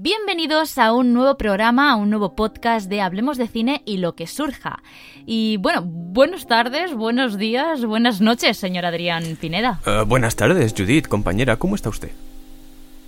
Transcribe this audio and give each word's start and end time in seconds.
Bienvenidos 0.00 0.78
a 0.78 0.92
un 0.92 1.12
nuevo 1.12 1.36
programa, 1.36 1.90
a 1.90 1.96
un 1.96 2.08
nuevo 2.08 2.36
podcast 2.36 2.88
de 2.88 3.00
Hablemos 3.00 3.36
de 3.36 3.48
Cine 3.48 3.82
y 3.84 3.96
lo 3.96 4.14
que 4.14 4.28
surja. 4.28 4.78
Y 5.26 5.56
bueno, 5.56 5.82
buenas 5.84 6.46
tardes, 6.46 6.94
buenos 6.94 7.36
días, 7.36 7.84
buenas 7.84 8.20
noches, 8.20 8.56
señor 8.58 8.84
Adrián 8.86 9.24
Pineda. 9.40 9.80
Eh, 9.84 10.04
buenas 10.06 10.36
tardes, 10.36 10.72
Judith, 10.78 11.08
compañera, 11.08 11.56
¿cómo 11.56 11.74
está 11.74 11.88
usted? 11.88 12.12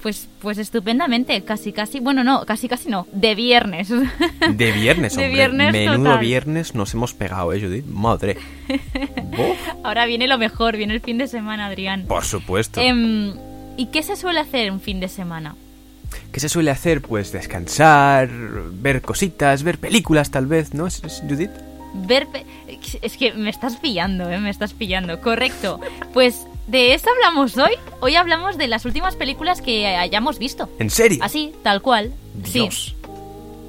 Pues, 0.03 0.27
pues 0.41 0.59
estupendamente, 0.59 1.41
casi 1.45 1.71
casi, 1.73 2.01
bueno 2.01 2.25
no, 2.25 2.45
casi 2.45 2.67
casi 2.67 2.89
no, 2.89 3.07
de 3.13 3.37
viernes. 3.37 3.89
De 4.57 4.73
viernes, 4.73 5.15
De 5.15 5.27
hombre. 5.27 5.37
viernes 5.37 5.73
Menudo 5.73 5.97
total. 5.99 6.19
viernes 6.19 6.75
nos 6.75 6.93
hemos 6.95 7.15
pegado, 7.15 7.53
¿eh, 7.53 7.61
Judith? 7.61 7.85
Madre. 7.87 8.37
Ahora 9.85 10.07
viene 10.07 10.27
lo 10.27 10.39
mejor, 10.39 10.77
viene 10.77 10.95
el 10.95 11.01
fin 11.01 11.19
de 11.19 11.29
semana, 11.29 11.67
Adrián. 11.67 12.07
por 12.09 12.25
supuesto. 12.25 12.81
Em, 12.81 13.33
¿Y 13.77 13.87
qué 13.93 14.03
se 14.03 14.17
suele 14.17 14.41
hacer 14.41 14.73
un 14.73 14.81
fin 14.81 14.99
de 14.99 15.07
semana? 15.07 15.55
¿Qué 16.33 16.41
se 16.41 16.49
suele 16.49 16.71
hacer? 16.71 17.01
Pues 17.03 17.33
descansar, 17.33 18.29
ver 18.73 19.03
cositas, 19.03 19.63
ver 19.63 19.79
películas 19.79 20.31
tal 20.31 20.47
vez, 20.47 20.75
¿no, 20.75 20.87
¿Es- 20.87 21.03
es 21.05 21.23
Judith? 21.29 21.51
Ver... 21.93 22.27
pe- 22.29 22.47
Es 23.03 23.17
que 23.17 23.33
me 23.33 23.51
estás 23.51 23.77
pillando, 23.77 24.31
¿eh? 24.31 24.39
Me 24.39 24.51
estás 24.51 24.73
pillando. 24.73 25.21
Correcto. 25.21 25.81
Pues 26.13 26.47
de 26.69 26.95
eso 26.95 27.09
hablamos 27.11 27.57
hoy. 27.59 27.73
Hoy 28.01 28.15
hablamos 28.15 28.57
de 28.59 28.69
las 28.69 28.85
últimas 28.85 29.17
películas 29.17 29.61
que 29.61 29.87
hayamos 29.89 30.39
visto. 30.39 30.69
¿En 30.79 30.89
serio? 30.91 31.19
Así, 31.23 31.53
tal 31.63 31.83
cual. 31.83 32.13
Dios. 32.53 32.95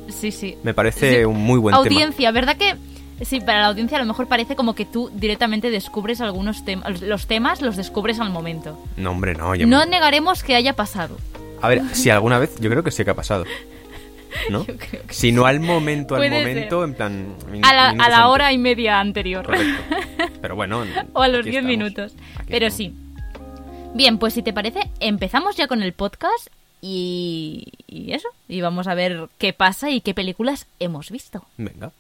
Sí. 0.08 0.12
Sí, 0.14 0.32
sí. 0.32 0.58
Me 0.64 0.74
parece 0.74 1.20
Sí. 1.20 1.24
un 1.26 1.38
muy 1.44 1.58
buen 1.60 1.74
tema. 1.74 1.84
audiencia, 1.84 2.32
¿verdad 2.32 2.58
que 2.58 2.76
sí, 3.26 3.40
para 3.40 3.62
la 3.62 3.68
audiencia 3.68 3.98
a 3.98 4.02
lo 4.02 4.08
mejor 4.08 4.28
parece 4.28 4.56
como 4.56 4.76
que 4.76 4.86
tú 4.86 5.10
directamente 5.16 5.70
descubres 5.72 6.22
algunos 6.22 6.64
temas, 6.66 7.02
los 7.02 7.28
temas 7.28 7.62
los 7.62 7.76
descubres 7.76 8.20
al 8.20 8.30
momento. 8.30 8.78
No, 8.98 9.12
hombre, 9.12 9.34
no. 9.36 9.56
No 9.56 9.86
negaremos 9.86 10.44
que 10.44 10.56
haya 10.56 10.74
pasado. 10.74 11.18
A 11.62 11.68
ver, 11.70 11.82
si 11.94 12.10
alguna 12.10 12.40
vez, 12.40 12.60
yo 12.60 12.70
creo 12.70 12.84
que 12.84 12.92
sí 12.92 13.04
que 13.04 13.12
ha 13.12 13.16
pasado. 13.16 13.46
¿no? 14.50 14.66
Yo 14.68 14.78
creo 14.78 15.06
que 15.06 15.14
Si 15.14 15.32
no 15.34 15.46
al 15.46 15.60
momento, 15.60 16.16
al 16.16 16.22
Puede 16.22 16.32
momento, 16.40 16.80
ser. 16.82 16.90
en 16.90 16.96
plan... 16.96 17.36
A 17.64 17.74
la, 17.74 17.90
a 18.18 18.28
hora 18.30 18.52
y 18.54 18.58
media 18.58 19.00
anterior. 19.00 19.46
Correcto. 19.46 19.84
Pero 20.42 20.56
bueno... 20.56 20.86
o 21.14 21.22
a 21.22 21.28
los 21.28 21.42
aquí 21.42 21.50
10 21.52 21.56
estamos. 21.64 21.70
minutos. 21.78 22.14
Aquí 22.38 22.48
Pero 22.50 22.68
estamos. 22.68 22.78
sí. 22.78 22.96
Bien, 23.94 24.18
pues 24.18 24.34
si 24.34 24.42
te 24.42 24.54
parece, 24.54 24.90
empezamos 25.02 25.58
ya 25.58 25.68
con 25.68 25.84
el 25.84 25.92
podcast 25.92 26.48
y, 26.82 27.74
y 27.88 28.14
eso. 28.14 28.30
Y 28.48 28.62
vamos 28.62 28.88
a 28.88 28.94
ver 28.96 29.28
qué 29.38 29.52
pasa 29.52 29.90
y 29.90 30.00
qué 30.00 30.14
películas 30.14 30.66
hemos 30.80 31.12
visto. 31.12 31.44
Venga. 31.58 31.92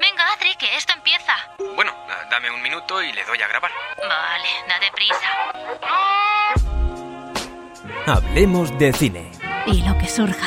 Venga, 0.00 0.24
Adri, 0.36 0.50
que 0.58 0.76
esto 0.76 0.92
empieza. 0.96 1.32
Bueno, 1.76 1.92
dame 2.32 2.50
un 2.50 2.60
minuto 2.62 3.00
y 3.00 3.12
le 3.12 3.24
doy 3.24 3.38
a 3.40 3.46
grabar. 3.46 3.70
Vale, 3.96 4.48
date 4.68 4.90
prisa. 4.92 6.71
Hablemos 8.06 8.76
de 8.80 8.92
cine. 8.92 9.30
Y 9.64 9.80
lo 9.82 9.96
que 9.96 10.08
surja. 10.08 10.46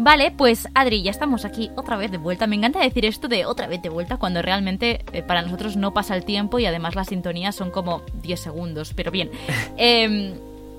Vale, 0.00 0.32
pues 0.32 0.66
Adri, 0.74 1.02
ya 1.02 1.12
estamos 1.12 1.44
aquí 1.44 1.70
otra 1.76 1.96
vez 1.96 2.10
de 2.10 2.18
vuelta. 2.18 2.48
Me 2.48 2.56
encanta 2.56 2.80
decir 2.80 3.04
esto 3.04 3.28
de 3.28 3.46
otra 3.46 3.68
vez 3.68 3.80
de 3.82 3.90
vuelta 3.90 4.16
cuando 4.16 4.42
realmente 4.42 5.04
eh, 5.12 5.22
para 5.22 5.42
nosotros 5.42 5.76
no 5.76 5.94
pasa 5.94 6.16
el 6.16 6.24
tiempo 6.24 6.58
y 6.58 6.66
además 6.66 6.96
las 6.96 7.08
sintonías 7.08 7.54
son 7.54 7.70
como 7.70 8.02
10 8.22 8.40
segundos. 8.40 8.92
Pero 8.92 9.12
bien, 9.12 9.30
Em, 9.76 10.34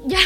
ya, 0.06 0.20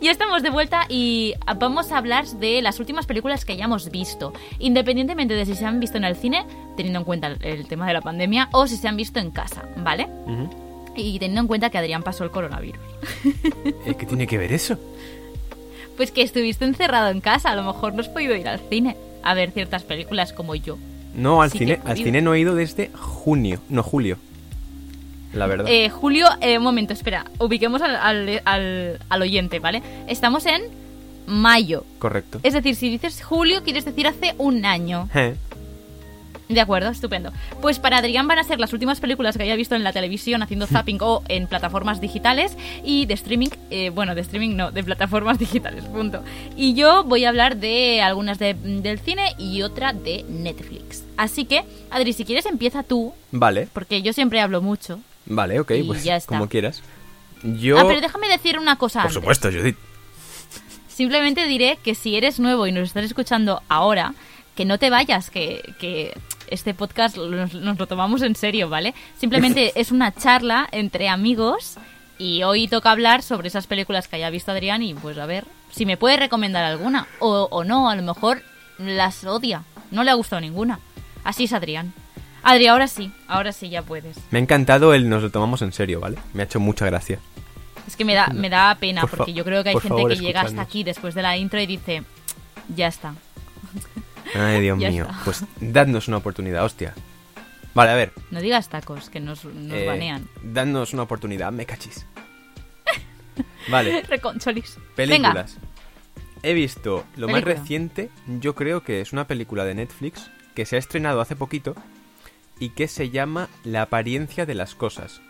ya 0.00 0.10
estamos 0.12 0.44
de 0.44 0.50
vuelta 0.50 0.86
y 0.88 1.34
vamos 1.58 1.90
a 1.90 1.98
hablar 1.98 2.26
de 2.26 2.62
las 2.62 2.78
últimas 2.78 3.06
películas 3.06 3.44
que 3.44 3.54
hayamos 3.54 3.90
visto. 3.90 4.32
Independientemente 4.60 5.34
de 5.34 5.46
si 5.46 5.56
se 5.56 5.66
han 5.66 5.80
visto 5.80 5.98
en 5.98 6.04
el 6.04 6.14
cine, 6.14 6.44
teniendo 6.76 7.00
en 7.00 7.04
cuenta 7.04 7.26
el, 7.26 7.44
el 7.44 7.66
tema 7.66 7.88
de 7.88 7.94
la 7.94 8.02
pandemia, 8.02 8.50
o 8.52 8.68
si 8.68 8.76
se 8.76 8.86
han 8.86 8.96
visto 8.96 9.18
en 9.18 9.32
casa, 9.32 9.64
¿vale? 9.78 10.08
Y 10.96 11.18
teniendo 11.18 11.40
en 11.42 11.46
cuenta 11.46 11.70
que 11.70 11.78
Adrián 11.78 12.02
pasó 12.02 12.24
el 12.24 12.30
coronavirus. 12.30 12.80
Eh, 13.86 13.94
¿Qué 13.98 14.06
tiene 14.06 14.26
que 14.26 14.38
ver 14.38 14.52
eso? 14.52 14.78
Pues 15.96 16.10
que 16.12 16.22
estuviste 16.22 16.64
encerrado 16.64 17.10
en 17.10 17.20
casa, 17.20 17.50
a 17.50 17.56
lo 17.56 17.62
mejor 17.64 17.94
no 17.94 18.00
has 18.00 18.08
podido 18.08 18.34
ir 18.36 18.48
al 18.48 18.60
cine 18.70 18.96
a 19.22 19.34
ver 19.34 19.50
ciertas 19.52 19.82
películas 19.82 20.32
como 20.32 20.54
yo. 20.54 20.78
No, 21.14 21.42
al 21.42 21.50
Sí 21.50 21.58
cine, 21.58 21.80
al 21.84 21.96
cine 21.96 22.22
no 22.22 22.34
he 22.34 22.40
ido 22.40 22.54
desde 22.54 22.90
junio, 22.94 23.60
no 23.68 23.82
julio. 23.82 24.16
La 25.34 25.46
verdad. 25.46 25.66
Eh, 25.68 25.88
Julio, 25.88 26.26
eh, 26.40 26.58
un 26.58 26.64
momento, 26.64 26.92
espera, 26.92 27.24
ubiquemos 27.38 27.80
al, 27.82 27.96
al- 27.96 28.42
al- 28.44 28.98
al 29.08 29.22
oyente, 29.22 29.58
¿vale? 29.60 29.82
Estamos 30.06 30.44
en 30.46 30.62
mayo. 31.26 31.84
Correcto. 31.98 32.40
Es 32.42 32.52
decir, 32.54 32.74
si 32.76 32.90
dices 32.90 33.22
julio, 33.22 33.62
quieres 33.62 33.84
decir 33.84 34.06
hace 34.06 34.34
un 34.38 34.64
año. 34.66 35.08
Eh, 35.14 35.34
De 36.52 36.60
acuerdo, 36.60 36.90
estupendo. 36.90 37.32
Pues 37.60 37.78
para 37.78 37.98
Adrián 37.98 38.28
van 38.28 38.38
a 38.38 38.44
ser 38.44 38.60
las 38.60 38.72
últimas 38.72 39.00
películas 39.00 39.36
que 39.36 39.42
haya 39.42 39.56
visto 39.56 39.74
en 39.74 39.84
la 39.84 39.92
televisión 39.92 40.42
haciendo 40.42 40.66
zapping 40.66 40.98
o 41.00 41.22
en 41.28 41.46
plataformas 41.46 42.00
digitales 42.00 42.56
y 42.84 43.06
de 43.06 43.14
streaming, 43.14 43.48
eh, 43.70 43.90
bueno, 43.90 44.14
de 44.14 44.20
streaming 44.20 44.54
no, 44.56 44.70
de 44.70 44.84
plataformas 44.84 45.38
digitales, 45.40 45.84
punto. 45.84 46.22
Y 46.56 46.74
yo 46.74 47.04
voy 47.04 47.24
a 47.24 47.30
hablar 47.30 47.56
de 47.56 48.02
algunas 48.02 48.38
de- 48.38 48.54
del 48.54 48.98
cine 48.98 49.34
y 49.38 49.62
otra 49.62 49.92
de 49.92 50.24
Netflix. 50.28 51.04
Así 51.16 51.44
que, 51.44 51.64
Adri, 51.90 52.12
si 52.12 52.24
quieres 52.24 52.46
empieza 52.46 52.82
tú, 52.82 53.12
Vale, 53.30 53.68
porque 53.72 54.02
yo 54.02 54.12
siempre 54.12 54.40
hablo 54.40 54.60
mucho. 54.60 55.00
vale, 55.26 55.58
ok, 55.60 55.70
Y 55.72 55.82
pues 55.84 56.04
ya 56.04 56.16
está. 56.16 56.28
como 56.28 56.48
quieras. 56.48 56.82
Yo... 57.42 57.78
Ah, 57.78 57.84
pero 57.86 58.00
déjame 58.00 58.28
decir 58.28 58.58
una 58.58 58.76
cosa 58.76 59.00
Por 59.00 59.08
antes. 59.08 59.14
supuesto, 59.14 59.50
Judith. 59.50 59.76
Simplemente 60.88 61.46
diré 61.46 61.78
que 61.82 61.94
si 61.94 62.16
eres 62.16 62.38
nuevo 62.38 62.66
y 62.66 62.72
nos 62.72 62.88
estás 62.88 63.04
escuchando 63.04 63.62
ahora, 63.68 64.14
que 64.54 64.64
no 64.66 64.78
te 64.78 64.90
vayas, 64.90 65.30
que, 65.30 65.72
que 65.80 66.12
este 66.48 66.74
podcast 66.74 67.16
nos, 67.16 67.54
nos 67.54 67.78
lo 67.78 67.86
tomamos 67.86 68.22
en 68.22 68.34
serio, 68.36 68.68
¿vale? 68.68 68.94
Simplemente 69.18 69.72
es 69.80 69.92
una 69.92 70.12
charla 70.12 70.68
entre 70.72 71.08
amigos 71.08 71.76
y 72.18 72.42
hoy 72.42 72.68
toca 72.68 72.90
hablar 72.90 73.22
sobre 73.22 73.48
esas 73.48 73.66
películas 73.66 74.08
que 74.08 74.16
haya 74.16 74.30
visto 74.30 74.52
Adrián 74.52 74.82
y 74.82 74.94
pues 74.94 75.18
a 75.18 75.26
ver 75.26 75.44
si 75.70 75.86
me 75.86 75.96
puede 75.96 76.16
recomendar 76.16 76.64
alguna 76.64 77.06
o, 77.18 77.48
o 77.50 77.64
no, 77.64 77.88
a 77.90 77.96
lo 77.96 78.02
mejor 78.02 78.42
las 78.78 79.24
odia, 79.24 79.64
no 79.90 80.04
le 80.04 80.10
ha 80.10 80.14
gustado 80.14 80.40
ninguna. 80.40 80.80
Así 81.24 81.44
es 81.44 81.52
Adrián. 81.52 81.92
Adri, 82.42 82.66
ahora 82.66 82.88
sí, 82.88 83.12
ahora 83.28 83.52
sí 83.52 83.68
ya 83.68 83.82
puedes. 83.82 84.16
Me 84.30 84.38
ha 84.38 84.42
encantado 84.42 84.94
el 84.94 85.08
nos 85.08 85.22
lo 85.22 85.30
tomamos 85.30 85.62
en 85.62 85.72
serio, 85.72 86.00
¿vale? 86.00 86.18
Me 86.34 86.42
ha 86.42 86.46
hecho 86.46 86.58
mucha 86.58 86.86
gracia. 86.86 87.20
Es 87.86 87.96
que 87.96 88.04
me 88.04 88.14
da, 88.14 88.28
me 88.28 88.48
da 88.48 88.74
pena 88.76 89.02
Por 89.02 89.10
porque 89.10 89.32
yo 89.32 89.44
creo 89.44 89.62
que 89.62 89.70
hay 89.70 89.74
por 89.74 89.82
gente 89.82 89.96
favor, 89.96 90.12
que 90.12 90.18
llega 90.18 90.40
hasta 90.40 90.62
aquí 90.62 90.84
después 90.84 91.14
de 91.14 91.22
la 91.22 91.36
intro 91.36 91.60
y 91.60 91.66
dice, 91.66 92.02
ya 92.74 92.88
está. 92.88 93.14
Ay, 94.34 94.60
Dios 94.60 94.78
Ya 94.78 94.90
mío. 94.90 95.04
está. 95.10 95.24
Pues 95.24 95.44
dadnos 95.60 96.08
una 96.08 96.16
oportunidad, 96.18 96.64
hostia. 96.64 96.94
Vale, 97.74 97.90
a 97.90 97.94
ver. 97.94 98.12
No 98.30 98.40
digas 98.40 98.68
tacos, 98.68 99.08
que 99.10 99.20
nos, 99.20 99.44
nos 99.44 99.72
eh, 99.78 99.86
banean. 99.86 100.28
dadnos 100.42 100.92
una 100.92 101.02
oportunidad, 101.02 101.52
me 101.52 101.64
cachis. 101.66 102.06
Vale, 103.68 104.02
Reconcholis. 104.08 104.78
películas. 104.94 105.56
He 106.42 106.54
visto 106.54 107.04
lo 107.16 107.28
más 107.28 107.44
reciente, 107.44 108.10
yo 108.40 108.54
creo 108.54 108.82
que 108.82 109.00
es 109.00 109.12
una 109.12 109.26
película 109.28 109.64
de 109.64 109.74
Netflix 109.74 110.30
que 110.54 110.66
se 110.66 110.74
ha 110.76 110.78
estrenado 110.80 111.20
hace 111.20 111.36
poquito 111.36 111.74
y 112.58 112.70
que 112.70 112.88
se 112.88 113.10
llama 113.10 113.48
La 113.64 113.82
apariencia 113.82 114.44
de 114.44 114.54
las 114.54 114.74
cosas. 114.74 115.20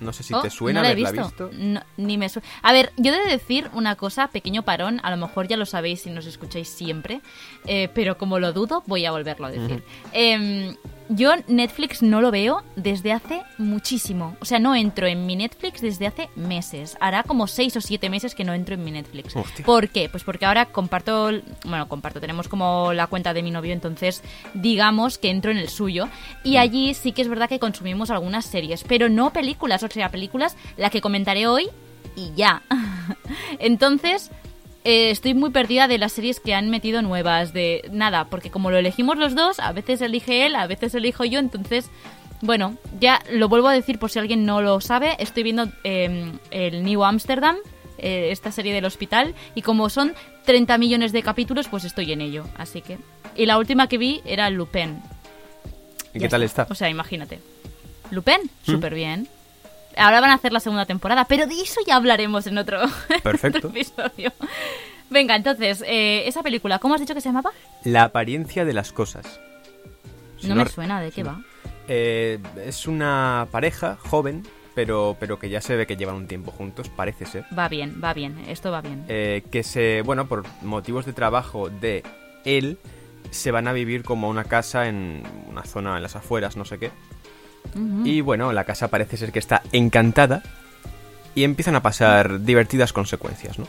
No 0.00 0.12
sé 0.12 0.22
si 0.22 0.32
Oh, 0.34 0.40
te 0.42 0.50
suena 0.50 0.80
no 0.80 0.84
la 0.84 0.88
he 0.88 0.92
haberla 0.92 1.22
visto. 1.24 1.48
visto. 1.50 1.62
No, 1.62 1.82
ni 1.98 2.16
me 2.18 2.28
su- 2.28 2.40
A 2.62 2.72
ver, 2.72 2.92
yo 2.96 3.12
he 3.14 3.18
de 3.24 3.30
decir 3.30 3.70
una 3.74 3.96
cosa, 3.96 4.28
pequeño 4.28 4.62
parón, 4.62 5.00
a 5.02 5.10
lo 5.10 5.16
mejor 5.18 5.46
ya 5.46 5.56
lo 5.56 5.66
sabéis 5.66 6.02
si 6.02 6.10
nos 6.10 6.26
escucháis 6.26 6.68
siempre, 6.68 7.20
eh, 7.66 7.88
pero 7.94 8.16
como 8.18 8.38
lo 8.38 8.52
dudo, 8.52 8.82
voy 8.86 9.04
a 9.06 9.10
volverlo 9.12 9.46
a 9.46 9.50
decir. 9.50 9.82
Em, 10.12 10.74
yo 11.10 11.32
Netflix 11.48 12.02
no 12.02 12.20
lo 12.20 12.30
veo 12.30 12.62
desde 12.76 13.12
hace 13.12 13.42
muchísimo. 13.58 14.36
O 14.40 14.44
sea, 14.44 14.60
no 14.60 14.76
entro 14.76 15.08
en 15.08 15.26
mi 15.26 15.34
Netflix 15.34 15.80
desde 15.80 16.06
hace 16.06 16.30
meses. 16.36 16.96
Hará 17.00 17.24
como 17.24 17.48
seis 17.48 17.76
o 17.76 17.80
siete 17.80 18.08
meses 18.08 18.36
que 18.36 18.44
no 18.44 18.54
entro 18.54 18.76
en 18.76 18.84
mi 18.84 18.92
Netflix. 18.92 19.34
Hostia. 19.34 19.64
¿Por 19.64 19.88
qué? 19.88 20.08
Pues 20.08 20.22
porque 20.22 20.46
ahora 20.46 20.66
comparto, 20.66 21.32
bueno, 21.64 21.88
comparto, 21.88 22.20
tenemos 22.20 22.46
como 22.46 22.92
la 22.92 23.08
cuenta 23.08 23.34
de 23.34 23.42
mi 23.42 23.50
novio, 23.50 23.72
entonces 23.72 24.22
digamos 24.54 25.18
que 25.18 25.30
entro 25.30 25.50
en 25.50 25.58
el 25.58 25.68
suyo. 25.68 26.08
Y 26.44 26.58
allí 26.58 26.94
sí 26.94 27.10
que 27.10 27.22
es 27.22 27.28
verdad 27.28 27.48
que 27.48 27.58
consumimos 27.58 28.10
algunas 28.10 28.46
series, 28.46 28.84
pero 28.84 29.08
no 29.08 29.32
películas, 29.32 29.82
o 29.82 29.88
sea, 29.88 30.10
películas 30.10 30.56
la 30.76 30.90
que 30.90 31.00
comentaré 31.00 31.48
hoy 31.48 31.68
y 32.14 32.32
ya. 32.36 32.62
entonces, 33.58 34.30
eh, 34.84 35.10
estoy 35.10 35.34
muy 35.34 35.50
perdida 35.50 35.88
de 35.88 35.98
las 35.98 36.12
series 36.12 36.40
que 36.40 36.54
han 36.54 36.70
metido 36.70 37.02
nuevas, 37.02 37.52
de 37.52 37.88
nada, 37.92 38.26
porque 38.26 38.50
como 38.50 38.70
lo 38.70 38.78
elegimos 38.78 39.18
los 39.18 39.34
dos, 39.34 39.60
a 39.60 39.72
veces 39.72 40.00
elige 40.00 40.46
él, 40.46 40.56
a 40.56 40.66
veces 40.66 40.94
elijo 40.94 41.24
yo, 41.24 41.38
entonces 41.38 41.90
Bueno, 42.42 42.76
ya 42.98 43.20
lo 43.30 43.50
vuelvo 43.50 43.68
a 43.68 43.74
decir 43.74 43.98
por 43.98 44.10
si 44.10 44.18
alguien 44.18 44.46
no 44.46 44.62
lo 44.62 44.80
sabe, 44.80 45.16
estoy 45.18 45.42
viendo 45.42 45.68
eh, 45.84 46.32
el 46.50 46.82
New 46.84 47.04
Amsterdam, 47.04 47.56
eh, 47.98 48.28
esta 48.30 48.50
serie 48.50 48.72
del 48.72 48.86
hospital, 48.86 49.34
y 49.54 49.60
como 49.60 49.90
son 49.90 50.14
30 50.46 50.78
millones 50.78 51.12
de 51.12 51.22
capítulos, 51.22 51.68
pues 51.68 51.84
estoy 51.84 52.12
en 52.12 52.22
ello, 52.22 52.46
así 52.56 52.80
que... 52.80 52.96
Y 53.36 53.44
la 53.44 53.58
última 53.58 53.88
que 53.88 53.98
vi 53.98 54.22
era 54.24 54.48
Lupin. 54.48 55.02
¿Y 56.14 56.18
qué 56.18 56.28
tal 56.30 56.42
está? 56.42 56.66
O 56.70 56.74
sea, 56.74 56.88
imagínate. 56.88 57.38
Lupin, 58.10 58.50
súper 58.64 58.94
bien. 58.94 59.28
Ahora 59.96 60.20
van 60.20 60.30
a 60.30 60.34
hacer 60.34 60.52
la 60.52 60.60
segunda 60.60 60.86
temporada, 60.86 61.24
pero 61.24 61.46
de 61.46 61.54
eso 61.54 61.80
ya 61.86 61.96
hablaremos 61.96 62.46
en 62.46 62.58
otro, 62.58 62.82
en 63.08 63.20
Perfecto. 63.22 63.58
otro 63.58 63.70
episodio. 63.70 64.32
Venga, 65.10 65.34
entonces, 65.34 65.82
eh, 65.86 66.22
esa 66.26 66.42
película, 66.42 66.78
¿cómo 66.78 66.94
has 66.94 67.00
dicho 67.00 67.14
que 67.14 67.20
se 67.20 67.28
llamaba? 67.28 67.50
La 67.84 68.04
apariencia 68.04 68.64
de 68.64 68.72
las 68.72 68.92
cosas. 68.92 69.40
Si 70.38 70.46
no 70.48 70.54
me 70.54 70.66
suena, 70.66 71.00
¿de 71.00 71.10
qué 71.10 71.22
va? 71.24 71.42
Eh, 71.88 72.38
es 72.64 72.86
una 72.86 73.48
pareja 73.50 73.96
joven, 73.96 74.46
pero, 74.74 75.16
pero 75.18 75.38
que 75.38 75.48
ya 75.48 75.60
se 75.60 75.74
ve 75.74 75.86
que 75.86 75.96
llevan 75.96 76.14
un 76.14 76.28
tiempo 76.28 76.52
juntos, 76.52 76.88
parece 76.88 77.26
ser. 77.26 77.44
Va 77.58 77.68
bien, 77.68 78.00
va 78.02 78.14
bien, 78.14 78.38
esto 78.48 78.70
va 78.70 78.80
bien. 78.80 79.04
Eh, 79.08 79.42
que 79.50 79.64
se, 79.64 80.02
bueno, 80.02 80.26
por 80.28 80.44
motivos 80.62 81.04
de 81.04 81.12
trabajo 81.12 81.68
de 81.68 82.04
él, 82.44 82.78
se 83.30 83.50
van 83.50 83.66
a 83.68 83.72
vivir 83.72 84.04
como 84.04 84.28
a 84.28 84.30
una 84.30 84.44
casa 84.44 84.86
en 84.86 85.24
una 85.48 85.64
zona 85.64 85.96
en 85.96 86.02
las 86.04 86.14
afueras, 86.16 86.56
no 86.56 86.64
sé 86.64 86.78
qué. 86.78 86.90
Y 88.04 88.20
bueno, 88.20 88.52
la 88.52 88.64
casa 88.64 88.88
parece 88.88 89.16
ser 89.16 89.30
que 89.32 89.38
está 89.38 89.62
encantada 89.72 90.42
y 91.34 91.44
empiezan 91.44 91.76
a 91.76 91.82
pasar 91.82 92.40
divertidas 92.42 92.92
consecuencias, 92.92 93.58
¿no? 93.58 93.66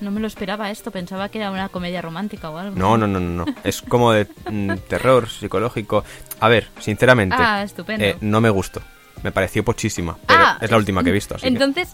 No 0.00 0.10
me 0.10 0.18
lo 0.18 0.26
esperaba 0.26 0.70
esto, 0.72 0.90
pensaba 0.90 1.28
que 1.28 1.38
era 1.38 1.52
una 1.52 1.68
comedia 1.68 2.02
romántica 2.02 2.50
o 2.50 2.58
algo. 2.58 2.74
No, 2.76 2.96
no, 2.98 3.06
no, 3.06 3.20
no, 3.20 3.44
no. 3.44 3.54
Es 3.62 3.82
como 3.82 4.10
de 4.12 4.26
mm, 4.50 4.72
terror 4.88 5.28
psicológico. 5.28 6.04
A 6.40 6.48
ver, 6.48 6.66
sinceramente, 6.80 7.36
Ah, 7.38 7.62
estupendo. 7.62 8.04
eh, 8.04 8.16
no 8.20 8.40
me 8.40 8.50
gustó. 8.50 8.82
Me 9.22 9.30
pareció 9.30 9.64
pochísima, 9.64 10.18
pero 10.26 10.40
Ah, 10.42 10.58
es 10.60 10.70
la 10.72 10.76
última 10.76 11.04
que 11.04 11.10
he 11.10 11.12
visto, 11.12 11.36
así 11.36 11.42
que- 11.42 11.48
Entonces, 11.48 11.90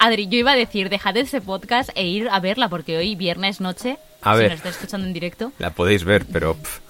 Adri, 0.00 0.26
yo 0.26 0.38
iba 0.38 0.52
a 0.52 0.56
decir, 0.56 0.88
dejad 0.88 1.16
ese 1.16 1.40
podcast 1.40 1.90
e 1.94 2.04
ir 2.04 2.28
a 2.28 2.40
verla, 2.40 2.68
porque 2.68 2.96
hoy, 2.96 3.14
viernes 3.14 3.60
noche, 3.60 3.98
A 4.22 4.32
si 4.34 4.38
ver. 4.40 4.50
nos 4.50 4.56
estáis 4.58 4.74
escuchando 4.74 5.06
en 5.06 5.12
directo, 5.12 5.52
La 5.58 5.70
podéis 5.70 6.02
ver, 6.02 6.26
pero... 6.26 6.54
pff. 6.54 6.80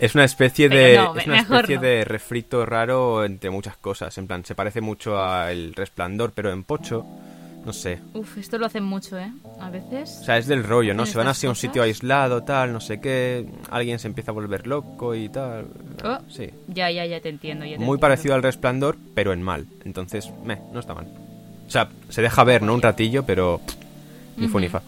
Es 0.00 0.14
una 0.14 0.24
especie 0.24 0.68
de 0.68 0.96
no, 0.96 1.14
es 1.16 1.26
una 1.26 1.40
especie 1.40 1.76
no. 1.76 1.82
de 1.82 2.04
refrito 2.04 2.64
raro 2.64 3.24
entre 3.24 3.50
muchas 3.50 3.76
cosas. 3.76 4.16
En 4.18 4.26
plan, 4.26 4.44
se 4.44 4.54
parece 4.54 4.80
mucho 4.80 5.22
a 5.22 5.52
El 5.52 5.74
Resplandor, 5.74 6.32
pero 6.32 6.50
en 6.52 6.64
pocho. 6.64 7.04
No 7.64 7.74
sé. 7.74 7.98
Uf, 8.14 8.38
esto 8.38 8.56
lo 8.56 8.64
hacen 8.64 8.82
mucho, 8.82 9.18
¿eh? 9.18 9.30
A 9.60 9.68
veces. 9.68 10.20
O 10.22 10.24
sea, 10.24 10.38
es 10.38 10.46
del 10.46 10.64
rollo, 10.64 10.94
¿no? 10.94 11.02
¿En 11.02 11.06
Se 11.06 11.18
van 11.18 11.28
así 11.28 11.46
a 11.46 11.50
un 11.50 11.56
sitio 11.56 11.82
aislado, 11.82 12.42
tal, 12.42 12.72
no 12.72 12.80
sé 12.80 13.02
qué. 13.02 13.46
Alguien 13.70 13.98
se 13.98 14.08
empieza 14.08 14.30
a 14.30 14.34
volver 14.34 14.66
loco 14.66 15.14
y 15.14 15.28
tal. 15.28 15.66
Oh, 16.02 16.18
Sí. 16.28 16.48
Ya, 16.68 16.90
ya, 16.90 17.04
ya 17.04 17.20
te 17.20 17.28
entiendo. 17.28 17.66
ya 17.66 17.72
te 17.72 17.76
Muy 17.76 17.84
entiendo. 17.84 18.00
parecido 18.00 18.34
al 18.34 18.42
Resplandor, 18.42 18.96
pero 19.14 19.34
en 19.34 19.42
mal. 19.42 19.66
Entonces, 19.84 20.30
meh, 20.42 20.58
no 20.72 20.80
está 20.80 20.94
mal. 20.94 21.06
O 21.66 21.70
sea, 21.70 21.90
se 22.08 22.22
deja 22.22 22.42
ver, 22.44 22.62
¿no? 22.62 22.72
Un 22.72 22.80
ratillo, 22.80 23.24
pero... 23.26 23.60
pff, 23.66 23.76
ni 24.38 24.48
fu 24.48 24.58
ni 24.58 24.68
fa. 24.70 24.80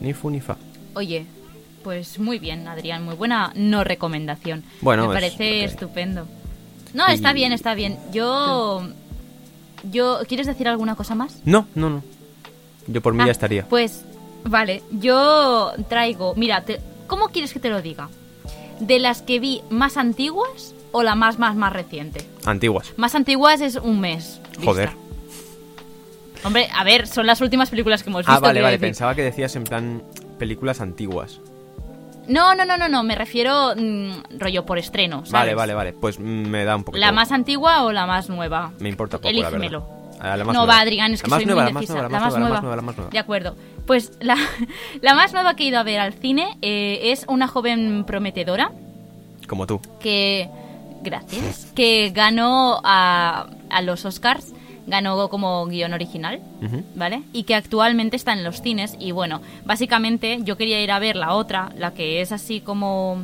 Ni 0.00 0.12
fu 0.12 0.30
ni 0.30 0.40
fa. 0.40 0.56
Oye, 0.94 1.24
pues 1.84 2.18
muy 2.18 2.40
bien, 2.40 2.66
Adrián, 2.66 3.04
muy 3.04 3.14
buena 3.14 3.52
no 3.54 3.84
recomendación. 3.84 4.64
Bueno, 4.80 5.06
Me 5.06 5.14
parece 5.14 5.62
estupendo. 5.64 6.26
No, 6.94 7.04
Y- 7.08 7.14
está 7.14 7.32
bien, 7.32 7.52
está 7.52 7.74
bien. 7.74 7.98
Yo. 8.12 8.82
Yo. 9.92 10.20
¿Quieres 10.26 10.46
decir 10.48 10.66
alguna 10.66 10.96
cosa 10.96 11.14
más? 11.14 11.38
No, 11.44 11.68
no, 11.76 11.90
no. 11.90 12.02
Yo 12.88 13.00
por 13.00 13.14
mí 13.14 13.22
Ah, 13.22 13.26
ya 13.26 13.32
estaría. 13.32 13.66
Pues, 13.66 14.02
vale, 14.44 14.82
yo 14.90 15.72
traigo. 15.88 16.34
Mira, 16.36 16.62
te- 16.64 16.80
¿cómo 17.06 17.28
quieres 17.28 17.52
que 17.52 17.60
te 17.60 17.68
lo 17.70 17.80
diga? 17.82 18.08
¿De 18.80 18.98
las 18.98 19.22
que 19.22 19.38
vi 19.38 19.62
más 19.70 19.96
antiguas 19.96 20.74
o 20.92 21.02
la 21.02 21.14
más, 21.14 21.38
más, 21.38 21.54
más 21.56 21.72
reciente? 21.72 22.26
Antiguas. 22.44 22.92
Más 22.96 23.14
antiguas 23.14 23.60
es 23.60 23.76
un 23.76 24.00
mes. 24.00 24.40
vista. 24.50 24.64
Joder. 24.64 24.90
Hombre, 26.44 26.68
a 26.74 26.84
ver, 26.84 27.06
son 27.06 27.26
las 27.26 27.40
últimas 27.40 27.70
películas 27.70 28.02
que 28.02 28.10
hemos 28.10 28.20
visto. 28.20 28.32
Ah, 28.32 28.38
vale, 28.40 28.60
vale. 28.60 28.72
decir. 28.72 28.88
Pensaba 28.88 29.14
que 29.14 29.22
decías 29.22 29.56
en 29.56 29.64
plan 29.64 30.02
películas 30.38 30.80
antiguas. 30.80 31.40
No, 32.28 32.54
no, 32.54 32.64
no, 32.64 32.76
no, 32.76 32.88
no, 32.88 33.02
me 33.02 33.14
refiero 33.14 33.74
mm, 33.76 34.38
rollo 34.38 34.64
por 34.64 34.78
estreno. 34.78 35.18
¿sabes? 35.18 35.32
Vale, 35.32 35.54
vale, 35.54 35.74
vale. 35.74 35.92
Pues 35.92 36.18
mm, 36.18 36.22
me 36.22 36.64
da 36.64 36.76
un 36.76 36.84
poco. 36.84 36.96
¿La 36.98 37.12
más 37.12 37.32
antigua 37.32 37.84
o 37.84 37.92
la 37.92 38.06
más 38.06 38.28
nueva? 38.28 38.72
Me 38.78 38.88
importa 38.88 39.18
poco, 39.18 39.28
la 39.28 39.30
Elígemelo. 39.48 39.80
verdad. 39.82 39.94
Ah, 40.20 40.36
la 40.36 40.44
más 40.44 40.54
no, 40.54 40.60
nueva. 40.60 40.74
va, 40.74 40.80
Adrián, 40.80 41.12
es 41.12 41.22
que 41.22 41.28
La 41.30 41.36
soy 41.36 41.44
nueva, 41.46 41.62
muy 41.64 41.72
la 41.72 41.74
más 41.80 41.88
nueva, 41.90 42.02
la 42.02 42.08
más 42.08 42.20
nueva, 42.32 42.38
la 42.48 42.48
más 42.54 42.62
nueva, 42.62 42.76
la 42.76 42.82
más 42.82 42.96
nueva. 42.96 43.10
De 43.10 43.18
acuerdo. 43.18 43.56
Pues 43.86 44.12
la, 44.20 44.36
la 45.02 45.14
más 45.14 45.32
nueva 45.34 45.54
que 45.54 45.64
he 45.64 45.66
ido 45.66 45.78
a 45.78 45.82
ver 45.82 46.00
al 46.00 46.14
cine 46.14 46.56
eh, 46.62 47.00
es 47.12 47.26
una 47.28 47.46
joven 47.48 48.04
prometedora 48.06 48.70
Como 49.46 49.66
tú. 49.66 49.80
que... 50.00 50.48
Gracias. 51.02 51.70
Que 51.76 52.10
ganó 52.14 52.80
a, 52.82 53.48
a 53.68 53.82
los 53.82 54.06
Oscars, 54.06 54.54
ganó 54.86 55.28
como 55.28 55.66
guion 55.66 55.92
original. 55.94 56.40
¿vale? 56.94 57.22
Y 57.32 57.44
que 57.44 57.54
actualmente 57.54 58.16
está 58.16 58.32
en 58.32 58.44
los 58.44 58.60
cines. 58.62 58.96
Y 58.98 59.12
bueno, 59.12 59.40
básicamente 59.64 60.38
yo 60.42 60.56
quería 60.56 60.82
ir 60.82 60.90
a 60.90 60.98
ver 60.98 61.16
la 61.16 61.34
otra, 61.34 61.70
la 61.76 61.92
que 61.94 62.20
es 62.20 62.32
así 62.32 62.60
como... 62.60 63.22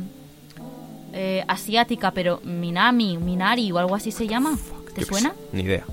eh, 1.13 1.43
asiática, 1.47 2.11
pero 2.11 2.39
Minami, 2.43 3.17
Minari 3.17 3.71
o 3.71 3.77
algo 3.79 3.95
así 3.95 4.11
se 4.11 4.27
llama. 4.27 4.57
¿Te 4.95 5.01
Yo 5.01 5.07
suena? 5.07 5.33
Ni 5.51 5.63
idea. 5.63 5.83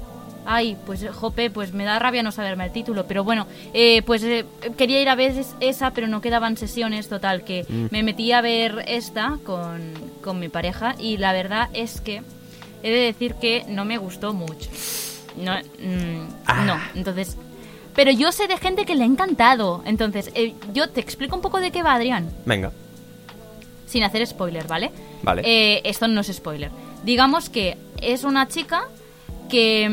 Ay, 0.51 0.77
pues 0.87 1.05
jope, 1.13 1.51
pues 1.51 1.75
me 1.75 1.85
da 1.85 1.99
rabia 1.99 2.23
no 2.23 2.33
saberme 2.33 2.65
el 2.65 2.73
título, 2.73 3.07
pero 3.07 3.23
bueno, 3.23 3.47
eh, 3.75 4.01
pues 4.07 4.23
eh, 4.23 4.47
quería 4.79 5.03
ir 5.03 5.09
a 5.11 5.15
ver 5.15 5.33
es- 5.33 5.55
esa, 5.61 5.91
pero 5.91 6.07
no 6.07 6.23
quedaban 6.23 6.57
sesiones, 6.57 7.09
total, 7.11 7.45
que 7.45 7.67
Mm. 7.69 7.87
me 7.91 8.03
metí 8.03 8.33
a 8.33 8.41
ver 8.41 8.83
esta 8.89 9.37
con, 9.45 9.93
con 10.23 10.39
mi 10.41 10.49
pareja 10.49 10.95
y 10.99 11.19
la 11.19 11.35
verdad 11.35 11.69
es 11.75 12.01
que 12.01 12.23
he 12.83 12.91
de 12.91 12.97
decir 13.01 13.35
que 13.35 13.65
no 13.69 13.85
me 13.85 13.99
gustó 13.99 14.33
mucho. 14.33 14.71
No, 15.45 15.53
mm, 15.57 16.29
Ah. 16.47 16.65
no, 16.65 16.77
entonces... 16.95 17.37
Pero 17.95 18.13
yo 18.13 18.31
sé 18.31 18.47
de 18.47 18.57
gente 18.59 18.85
que 18.87 18.95
le 18.95 19.03
ha 19.03 19.07
encantado, 19.07 19.83
entonces 19.85 20.31
eh, 20.35 20.55
yo 20.73 20.89
te 20.89 21.01
explico 21.01 21.35
un 21.35 21.43
poco 21.43 21.59
de 21.61 21.73
qué 21.73 21.83
va, 21.83 21.95
Adrián 21.95 22.31
Venga. 22.47 22.71
sin 23.87 24.05
hacer 24.05 24.25
spoiler, 24.25 24.69
¿vale? 24.69 24.93
Vale. 25.23 25.43
Eh, 25.45 25.81
esto 25.85 26.07
no 26.07 26.21
es 26.21 26.29
spoiler. 26.33 26.71
Digamos 27.05 27.49
que 27.49 27.77
es 28.01 28.23
una 28.23 28.47
chica 28.47 28.85
que 29.49 29.89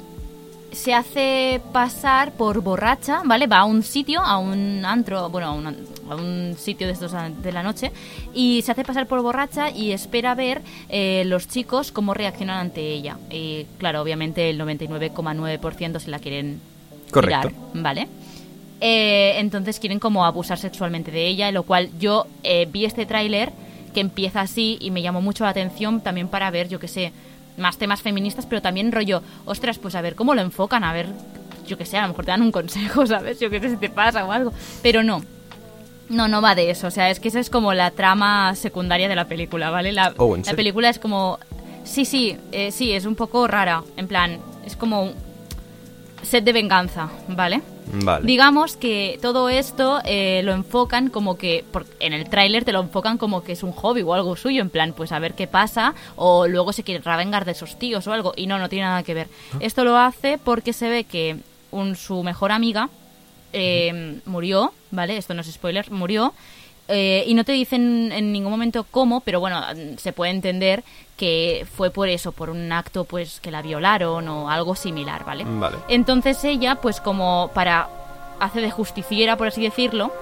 mm, 0.00 0.74
se 0.74 0.94
hace 0.94 1.60
pasar 1.72 2.32
por 2.32 2.60
borracha, 2.60 3.22
¿vale? 3.24 3.46
Va 3.46 3.58
a 3.58 3.64
un 3.66 3.84
sitio, 3.84 4.20
a 4.20 4.38
un 4.38 4.84
antro, 4.84 5.28
bueno, 5.30 5.46
a 5.48 5.52
un, 5.52 5.76
a 6.10 6.16
un 6.16 6.56
sitio 6.58 6.86
de 6.86 6.92
estos 6.92 7.12
de 7.12 7.52
la 7.52 7.62
noche, 7.62 7.92
y 8.34 8.62
se 8.62 8.72
hace 8.72 8.84
pasar 8.84 9.06
por 9.06 9.22
borracha 9.22 9.70
y 9.70 9.92
espera 9.92 10.34
ver 10.34 10.62
eh, 10.88 11.24
los 11.26 11.48
chicos 11.48 11.92
cómo 11.92 12.14
reaccionan 12.14 12.58
ante 12.58 12.80
ella. 12.92 13.18
Y 13.30 13.66
claro, 13.78 14.02
obviamente 14.02 14.50
el 14.50 14.60
99,9% 14.60 15.98
se 15.98 16.10
la 16.10 16.18
quieren 16.18 16.60
Correcto. 17.10 17.48
tirar, 17.48 17.62
¿vale? 17.74 18.08
Eh, 18.80 19.38
entonces 19.38 19.78
quieren 19.78 19.98
como 19.98 20.26
abusar 20.26 20.58
sexualmente 20.58 21.10
de 21.10 21.26
ella, 21.26 21.50
lo 21.52 21.62
cual 21.62 21.90
yo 21.98 22.26
eh, 22.42 22.68
vi 22.70 22.84
este 22.84 23.06
tráiler 23.06 23.52
que 23.94 24.00
empieza 24.00 24.40
así 24.40 24.76
y 24.80 24.90
me 24.90 25.00
llamó 25.00 25.22
mucho 25.22 25.44
la 25.44 25.50
atención 25.50 26.00
también 26.00 26.28
para 26.28 26.50
ver, 26.50 26.68
yo 26.68 26.80
qué 26.80 26.88
sé, 26.88 27.12
más 27.56 27.78
temas 27.78 28.02
feministas, 28.02 28.46
pero 28.46 28.60
también 28.60 28.92
rollo, 28.92 29.22
ostras, 29.44 29.78
pues 29.78 29.94
a 29.94 30.00
ver 30.00 30.16
cómo 30.16 30.34
lo 30.34 30.42
enfocan, 30.42 30.84
a 30.84 30.92
ver, 30.92 31.06
yo 31.66 31.78
qué 31.78 31.86
sé, 31.86 31.96
a 31.96 32.02
lo 32.02 32.08
mejor 32.08 32.24
te 32.24 32.32
dan 32.32 32.42
un 32.42 32.52
consejo, 32.52 33.06
¿sabes? 33.06 33.40
Yo 33.40 33.48
qué 33.50 33.60
sé 33.60 33.70
si 33.70 33.76
te 33.76 33.88
pasa 33.88 34.24
o 34.24 34.32
algo, 34.32 34.52
pero 34.82 35.02
no. 35.02 35.22
No, 36.08 36.28
no 36.28 36.42
va 36.42 36.54
de 36.54 36.70
eso, 36.70 36.86
o 36.88 36.90
sea, 36.90 37.10
es 37.10 37.18
que 37.20 37.28
esa 37.28 37.40
es 37.40 37.48
como 37.50 37.72
la 37.74 37.90
trama 37.90 38.54
secundaria 38.56 39.08
de 39.08 39.16
la 39.16 39.24
película, 39.26 39.70
¿vale? 39.70 39.92
La, 39.92 40.12
Oh, 40.18 40.34
¿en 40.36 40.42
la 40.42 40.52
película 40.54 40.90
es 40.90 40.98
como... 40.98 41.38
Sí, 41.84 42.04
sí, 42.04 42.36
eh, 42.52 42.70
sí, 42.72 42.92
es 42.92 43.04
un 43.06 43.14
poco 43.14 43.46
rara, 43.46 43.82
en 43.96 44.06
plan, 44.08 44.38
es 44.66 44.74
como 44.76 45.02
un 45.02 45.14
set 46.22 46.42
de 46.44 46.52
venganza, 46.54 47.10
¿vale? 47.28 47.60
Vale. 48.02 48.24
Digamos 48.26 48.76
que 48.78 49.18
todo 49.20 49.50
esto 49.50 50.00
eh, 50.06 50.40
lo 50.42 50.52
enfocan 50.52 51.10
como 51.10 51.36
que, 51.36 51.64
por- 51.70 51.84
en 52.00 52.14
el 52.14 52.28
tráiler 52.30 52.64
te 52.64 52.72
lo 52.72 52.80
enfocan 52.80 53.18
como 53.18 53.44
que 53.44 53.52
es 53.52 53.62
un 53.62 53.72
hobby 53.72 54.00
o 54.02 54.14
algo 54.14 54.34
suyo, 54.36 54.62
en 54.62 54.70
plan, 54.70 54.94
pues 54.96 55.12
a 55.12 55.18
ver 55.18 55.34
qué 55.34 55.46
pasa, 55.46 55.94
o 56.16 56.46
luego 56.46 56.72
se 56.72 56.82
quiere 56.82 57.02
vengar 57.18 57.44
de 57.44 57.52
esos 57.52 57.78
tíos 57.78 58.06
o 58.06 58.12
algo, 58.14 58.32
y 58.36 58.46
no, 58.46 58.58
no 58.58 58.68
tiene 58.70 58.86
nada 58.86 59.02
que 59.02 59.12
ver. 59.14 59.28
Esto 59.60 59.84
lo 59.84 59.98
hace 59.98 60.38
porque 60.42 60.72
se 60.72 60.88
ve 60.88 61.04
que 61.04 61.36
un, 61.70 61.94
su 61.96 62.22
mejor 62.22 62.52
amiga 62.52 62.88
eh, 63.54 64.20
murió, 64.26 64.72
¿vale? 64.90 65.16
Esto 65.16 65.32
no 65.34 65.40
es 65.40 65.52
spoiler, 65.52 65.90
murió. 65.90 66.34
eh, 66.88 67.24
y 67.26 67.32
no 67.34 67.44
te 67.44 67.52
dicen 67.52 68.12
en 68.12 68.30
ningún 68.32 68.50
momento 68.50 68.84
cómo, 68.90 69.20
pero 69.20 69.40
bueno, 69.40 69.62
se 69.96 70.12
puede 70.12 70.32
entender 70.32 70.84
que 71.16 71.66
fue 71.76 71.90
por 71.90 72.08
eso, 72.08 72.32
por 72.32 72.50
un 72.50 72.70
acto 72.72 73.04
pues 73.04 73.40
que 73.40 73.50
la 73.50 73.62
violaron 73.62 74.28
o 74.28 74.50
algo 74.50 74.74
similar, 74.74 75.24
¿vale? 75.24 75.44
Vale. 75.46 75.76
Entonces 75.88 76.44
ella, 76.44 76.74
pues 76.74 77.00
como 77.00 77.50
para 77.54 77.88
hace 78.40 78.60
de 78.60 78.70
justiciera, 78.70 79.36
por 79.36 79.46
así 79.48 79.62
decirlo, 79.62 80.12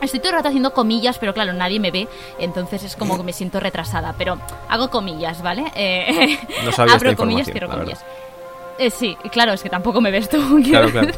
Estoy 0.00 0.18
todo 0.18 0.30
el 0.30 0.34
rato 0.38 0.48
haciendo 0.48 0.72
comillas, 0.72 1.16
pero 1.18 1.32
claro, 1.32 1.52
nadie 1.52 1.78
me 1.78 1.92
ve, 1.92 2.08
entonces 2.40 2.82
es 2.82 2.96
como 2.96 3.16
que 3.16 3.22
me 3.22 3.32
siento 3.32 3.60
retrasada. 3.60 4.16
Pero 4.18 4.36
hago 4.68 4.90
comillas, 4.90 5.40
¿vale? 5.42 5.70
Eh, 5.76 6.36
No 6.64 6.72
sabía 6.72 6.94
abro 6.96 7.10
esta 7.10 7.22
comillas, 7.22 7.46
cierro 7.48 7.68
la 7.68 7.74
comillas. 7.74 8.04
Eh, 8.78 8.90
sí, 8.90 9.16
claro, 9.30 9.52
es 9.52 9.62
que 9.62 9.70
tampoco 9.70 10.00
me 10.00 10.10
ves 10.10 10.28
tú. 10.28 10.60
Claro, 10.64 10.90
claro. 10.90 11.08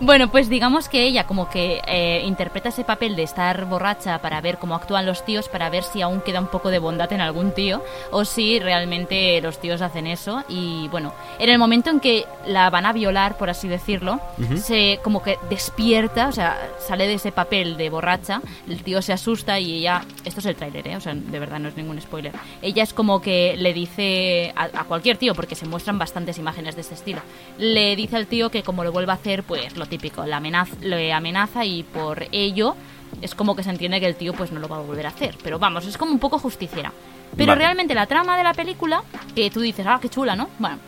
Bueno, 0.00 0.28
pues 0.28 0.48
digamos 0.48 0.88
que 0.88 1.04
ella 1.04 1.24
como 1.24 1.48
que 1.48 1.80
eh, 1.86 2.22
interpreta 2.26 2.70
ese 2.70 2.82
papel 2.82 3.14
de 3.14 3.22
estar 3.22 3.64
borracha 3.66 4.18
para 4.20 4.40
ver 4.40 4.58
cómo 4.58 4.74
actúan 4.74 5.06
los 5.06 5.24
tíos, 5.24 5.48
para 5.48 5.70
ver 5.70 5.84
si 5.84 6.02
aún 6.02 6.20
queda 6.20 6.40
un 6.40 6.48
poco 6.48 6.70
de 6.70 6.80
bondad 6.80 7.12
en 7.12 7.20
algún 7.20 7.52
tío 7.52 7.80
o 8.10 8.24
si 8.24 8.58
realmente 8.58 9.40
los 9.40 9.60
tíos 9.60 9.82
hacen 9.82 10.08
eso. 10.08 10.42
Y 10.48 10.88
bueno, 10.88 11.14
en 11.38 11.48
el 11.48 11.58
momento 11.58 11.90
en 11.90 12.00
que 12.00 12.26
la 12.44 12.70
van 12.70 12.86
a 12.86 12.92
violar, 12.92 13.38
por 13.38 13.50
así 13.50 13.68
decirlo, 13.68 14.20
se 14.56 14.98
como 15.02 15.22
que 15.22 15.38
despierta, 15.48 16.26
o 16.26 16.32
sea, 16.32 16.58
sale 16.80 17.06
de 17.06 17.14
ese 17.14 17.30
papel 17.30 17.76
de 17.76 17.88
borracha, 17.88 18.42
el 18.68 18.82
tío 18.82 19.00
se 19.00 19.12
asusta 19.12 19.60
y 19.60 19.78
ella, 19.78 20.04
esto 20.24 20.40
es 20.40 20.46
el 20.46 20.56
tráiler, 20.56 20.88
¿eh? 20.88 20.96
o 20.96 21.00
sea, 21.00 21.14
de 21.14 21.38
verdad 21.38 21.60
no 21.60 21.68
es 21.68 21.76
ningún 21.76 22.00
spoiler, 22.00 22.32
ella 22.62 22.82
es 22.82 22.92
como 22.92 23.22
que 23.22 23.54
le 23.56 23.72
dice 23.72 24.52
a, 24.56 24.64
a 24.64 24.84
cualquier 24.84 25.18
tío, 25.18 25.34
porque 25.34 25.54
se 25.54 25.66
muestran 25.66 25.98
bastantes 25.98 26.36
imágenes 26.36 26.74
de 26.74 26.80
este 26.80 26.94
estilo, 26.94 27.20
le 27.58 27.94
dice 27.94 28.16
al 28.16 28.26
tío 28.26 28.50
que 28.50 28.64
como 28.64 28.82
lo 28.82 28.90
vuelva 28.90 29.12
a 29.12 29.16
hacer, 29.16 29.44
pues 29.44 29.76
lo 29.76 29.83
típico, 29.86 30.24
la 30.26 30.38
amenaza, 30.38 30.74
le 30.80 31.12
amenaza 31.12 31.64
y 31.64 31.82
por 31.82 32.26
ello 32.32 32.76
es 33.22 33.34
como 33.34 33.54
que 33.54 33.62
se 33.62 33.70
entiende 33.70 34.00
que 34.00 34.06
el 34.06 34.16
tío 34.16 34.32
pues 34.32 34.52
no 34.52 34.60
lo 34.60 34.68
va 34.68 34.76
a 34.76 34.80
volver 34.80 35.06
a 35.06 35.10
hacer. 35.10 35.36
Pero 35.42 35.58
vamos, 35.58 35.86
es 35.86 35.96
como 35.96 36.12
un 36.12 36.18
poco 36.18 36.38
justiciera. 36.38 36.92
Pero 37.36 37.52
Vale. 37.52 37.64
realmente 37.64 37.94
la 37.94 38.06
trama 38.06 38.36
de 38.36 38.44
la 38.44 38.54
película, 38.54 39.02
que 39.34 39.50
tú 39.50 39.60
dices, 39.60 39.86
ah, 39.86 39.98
qué 40.00 40.08
chula, 40.08 40.36
¿no? 40.36 40.48
Bueno, 40.58 40.78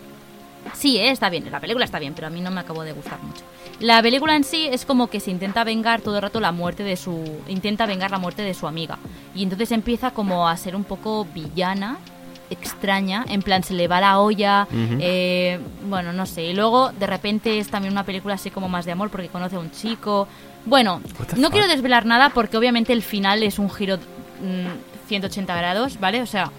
sí, 0.75 0.97
eh, 0.97 1.11
está 1.11 1.29
bien, 1.29 1.51
la 1.51 1.61
película 1.61 1.85
está 1.85 1.99
bien, 1.99 2.15
pero 2.15 2.29
a 2.29 2.31
mí 2.31 2.41
no 2.41 2.51
me 2.51 2.61
acabó 2.61 2.83
de 2.83 2.93
gustar 2.93 3.21
mucho. 3.23 3.43
La 3.81 4.01
película 4.01 4.35
en 4.37 4.45
sí 4.45 4.69
es 4.71 4.87
como 4.87 5.09
que 5.09 5.21
se 5.21 5.31
intenta 5.31 5.63
vengar 5.65 6.01
todo 6.01 6.17
el 6.17 6.23
rato 6.23 6.41
la 6.41 6.53
muerte 6.53 6.83
de 6.83 6.97
su... 6.97 7.43
Intenta 7.47 7.85
vengar 7.85 8.11
la 8.11 8.19
muerte 8.19 8.43
de 8.43 8.55
su 8.55 8.67
amiga. 8.67 8.99
Y 9.35 9.43
entonces 9.43 9.71
empieza 9.71 10.13
como 10.13 10.49
a 10.49 10.57
ser 10.57 10.75
un 10.75 10.85
poco 10.85 11.27
villana, 11.27 11.99
extraña, 12.51 13.25
en 13.29 13.43
plan 13.43 13.63
se 13.63 13.75
le 13.75 13.89
va 13.89 14.01
la 14.01 14.19
olla, 14.19 14.67
eh, 14.73 15.59
bueno, 15.89 16.13
no 16.13 16.27
sé. 16.27 16.45
Y 16.45 16.55
luego 16.55 16.91
de 16.93 17.07
repente 17.07 17.59
es 17.59 17.69
también 17.69 17.93
una 17.93 18.05
película 18.05 18.35
así 18.35 18.51
como 18.51 18.69
más 18.69 18.85
de 18.85 18.93
amor 18.93 19.11
porque 19.11 19.29
conoce 19.29 19.57
a 19.57 19.59
un 19.59 19.71
chico. 19.71 20.29
Bueno, 20.65 21.01
no 21.37 21.51
quiero 21.51 21.69
desvelar 21.69 22.07
nada 22.07 22.31
porque 22.31 22.57
obviamente 22.57 22.93
el 22.93 23.03
final 23.03 23.43
es 23.43 23.59
un 23.59 23.71
giro 23.71 23.97
mm, 23.97 25.09
180 25.09 25.57
grados, 25.57 26.01
¿vale? 26.01 26.23
O 26.23 26.27
sea, 26.27 26.51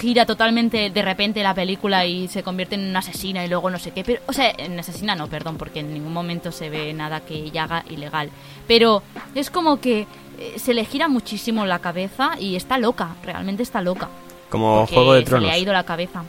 gira 0.00 0.26
totalmente 0.26 0.90
de 0.90 1.02
repente 1.02 1.42
la 1.42 1.54
película 1.54 2.04
y 2.06 2.28
se 2.28 2.42
convierte 2.42 2.74
en 2.74 2.88
una 2.88 2.98
asesina 2.98 3.44
y 3.44 3.48
luego 3.48 3.70
no 3.70 3.78
sé 3.78 3.92
qué. 3.92 4.04
Pero, 4.04 4.20
o 4.26 4.32
sea, 4.32 4.52
en 4.56 4.78
asesina 4.78 5.14
no, 5.14 5.28
perdón, 5.28 5.56
porque 5.56 5.80
en 5.80 5.92
ningún 5.92 6.12
momento 6.12 6.52
se 6.52 6.70
ve 6.70 6.92
nada 6.92 7.20
que 7.20 7.34
ella 7.34 7.64
haga 7.64 7.84
ilegal. 7.88 8.30
Pero 8.66 9.02
es 9.34 9.50
como 9.50 9.80
que 9.80 10.06
eh, 10.38 10.58
se 10.58 10.74
le 10.74 10.84
gira 10.84 11.08
muchísimo 11.08 11.64
la 11.66 11.78
cabeza 11.78 12.32
y 12.38 12.56
está 12.56 12.78
loca, 12.78 13.16
realmente 13.24 13.62
está 13.62 13.80
loca. 13.80 14.08
Como 14.50 14.80
porque 14.80 14.94
Juego 14.94 15.12
de 15.14 15.20
Se 15.20 15.26
Tronos. 15.26 15.46
le 15.48 15.52
ha 15.54 15.58
ido 15.58 15.72
la 15.72 15.84
cabeza. 15.84 16.22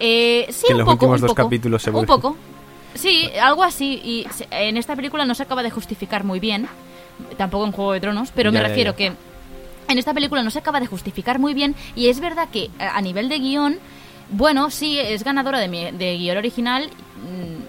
Eh, 0.00 0.46
sí, 0.50 0.64
Que 0.66 0.72
en 0.72 0.74
un 0.74 0.78
los 0.80 0.86
poco, 0.86 0.92
últimos 1.06 1.20
un 1.20 1.26
dos 1.28 1.30
poco, 1.36 1.42
capítulos 1.48 1.82
se 1.82 1.90
Un 1.90 1.96
vuelve- 1.96 2.06
poco. 2.06 2.36
Sí, 2.94 3.28
algo 3.42 3.64
así. 3.64 4.00
Y 4.04 4.26
se- 4.32 4.46
en 4.50 4.76
esta 4.76 4.94
película 4.94 5.24
no 5.24 5.34
se 5.34 5.42
acaba 5.42 5.62
de 5.64 5.70
justificar 5.70 6.22
muy 6.22 6.38
bien. 6.38 6.68
Tampoco 7.36 7.64
en 7.66 7.72
Juego 7.72 7.92
de 7.92 8.00
Tronos, 8.00 8.30
pero 8.34 8.50
Ya, 8.52 8.58
me 8.58 8.62
ya, 8.62 8.68
refiero 8.68 8.92
ya. 8.92 8.96
que 8.96 9.06
en 9.88 9.98
esta 9.98 10.14
película 10.14 10.42
no 10.44 10.50
se 10.50 10.60
acaba 10.60 10.78
de 10.80 10.86
justificar 10.86 11.38
muy 11.40 11.54
bien. 11.54 11.74
Y 11.96 12.08
es 12.08 12.20
verdad 12.20 12.48
que 12.52 12.70
a 12.78 12.96
a 12.96 13.00
nivel 13.00 13.28
de 13.28 13.38
guion, 13.40 13.78
bueno, 14.30 14.70
sí, 14.70 14.98
es 14.98 15.24
ganadora 15.24 15.58
de, 15.58 15.68
mi- 15.68 15.90
de 15.90 16.16
guion 16.18 16.36
original. 16.36 16.88
mm, 16.88 17.63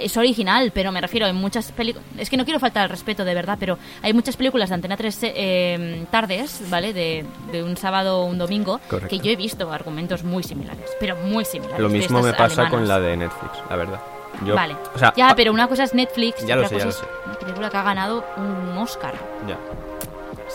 es 0.00 0.16
original, 0.16 0.70
pero 0.74 0.92
me 0.92 1.00
refiero 1.00 1.26
en 1.26 1.36
muchas 1.36 1.70
películas. 1.72 2.06
Es 2.18 2.30
que 2.30 2.36
no 2.36 2.44
quiero 2.44 2.60
faltar 2.60 2.82
al 2.84 2.88
respeto, 2.90 3.24
de 3.24 3.34
verdad, 3.34 3.56
pero 3.58 3.78
hay 4.02 4.12
muchas 4.12 4.36
películas 4.36 4.68
de 4.68 4.74
Antena 4.74 4.96
3 4.96 5.18
eh, 5.22 6.04
tardes, 6.10 6.62
¿vale? 6.70 6.92
De, 6.92 7.24
de 7.52 7.62
un 7.62 7.76
sábado 7.76 8.20
o 8.22 8.24
un 8.26 8.38
domingo, 8.38 8.80
Correcto. 8.88 9.08
que 9.08 9.18
yo 9.18 9.30
he 9.30 9.36
visto 9.36 9.70
argumentos 9.72 10.24
muy 10.24 10.42
similares, 10.42 10.90
pero 11.00 11.16
muy 11.16 11.44
similares. 11.44 11.80
Lo 11.80 11.88
mismo 11.88 12.20
me 12.22 12.32
pasa 12.34 12.68
con 12.68 12.86
la 12.88 13.00
de 13.00 13.16
Netflix, 13.16 13.58
la 13.70 13.76
verdad. 13.76 14.00
Yo, 14.44 14.54
Vale. 14.56 14.74
O 14.94 14.98
sea, 14.98 15.12
ya, 15.16 15.28
pa- 15.28 15.36
pero 15.36 15.52
una 15.52 15.68
cosa 15.68 15.84
es 15.84 15.94
Netflix 15.94 16.44
Ya 16.44 16.56
lo 16.56 16.62
otra 16.62 16.70
sé, 16.70 16.78
ya 16.78 16.84
lo 16.86 16.90
es 16.90 17.02
una 17.24 17.34
película 17.38 17.70
que 17.70 17.76
ha 17.76 17.82
ganado 17.84 18.24
un 18.36 18.76
Oscar. 18.78 19.14
ya. 19.46 19.56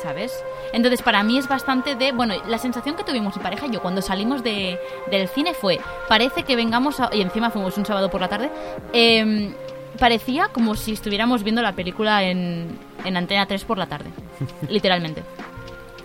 ¿sabes? 0.03 0.43
Entonces, 0.73 1.01
para 1.01 1.23
mí 1.23 1.37
es 1.37 1.47
bastante 1.47 1.95
de. 1.95 2.11
Bueno, 2.11 2.35
la 2.47 2.57
sensación 2.57 2.95
que 2.95 3.03
tuvimos 3.03 3.35
mi 3.35 3.41
pareja 3.43 3.65
y 3.67 3.71
yo 3.71 3.81
cuando 3.81 4.01
salimos 4.01 4.43
de, 4.43 4.79
del 5.09 5.27
cine 5.27 5.53
fue: 5.53 5.79
parece 6.07 6.43
que 6.43 6.55
vengamos 6.55 6.99
a. 6.99 7.09
Y 7.13 7.21
encima 7.21 7.49
fuimos 7.49 7.77
un 7.77 7.85
sábado 7.85 8.09
por 8.09 8.21
la 8.21 8.27
tarde. 8.27 8.49
em, 8.93 9.53
parecía 9.99 10.47
como 10.49 10.75
si 10.75 10.93
estuviéramos 10.93 11.43
viendo 11.43 11.61
la 11.61 11.73
película 11.73 12.23
en, 12.23 12.77
en 13.03 13.17
Antena 13.17 13.45
3 13.45 13.65
por 13.65 13.77
la 13.77 13.87
tarde. 13.87 14.09
literalmente. 14.69 15.23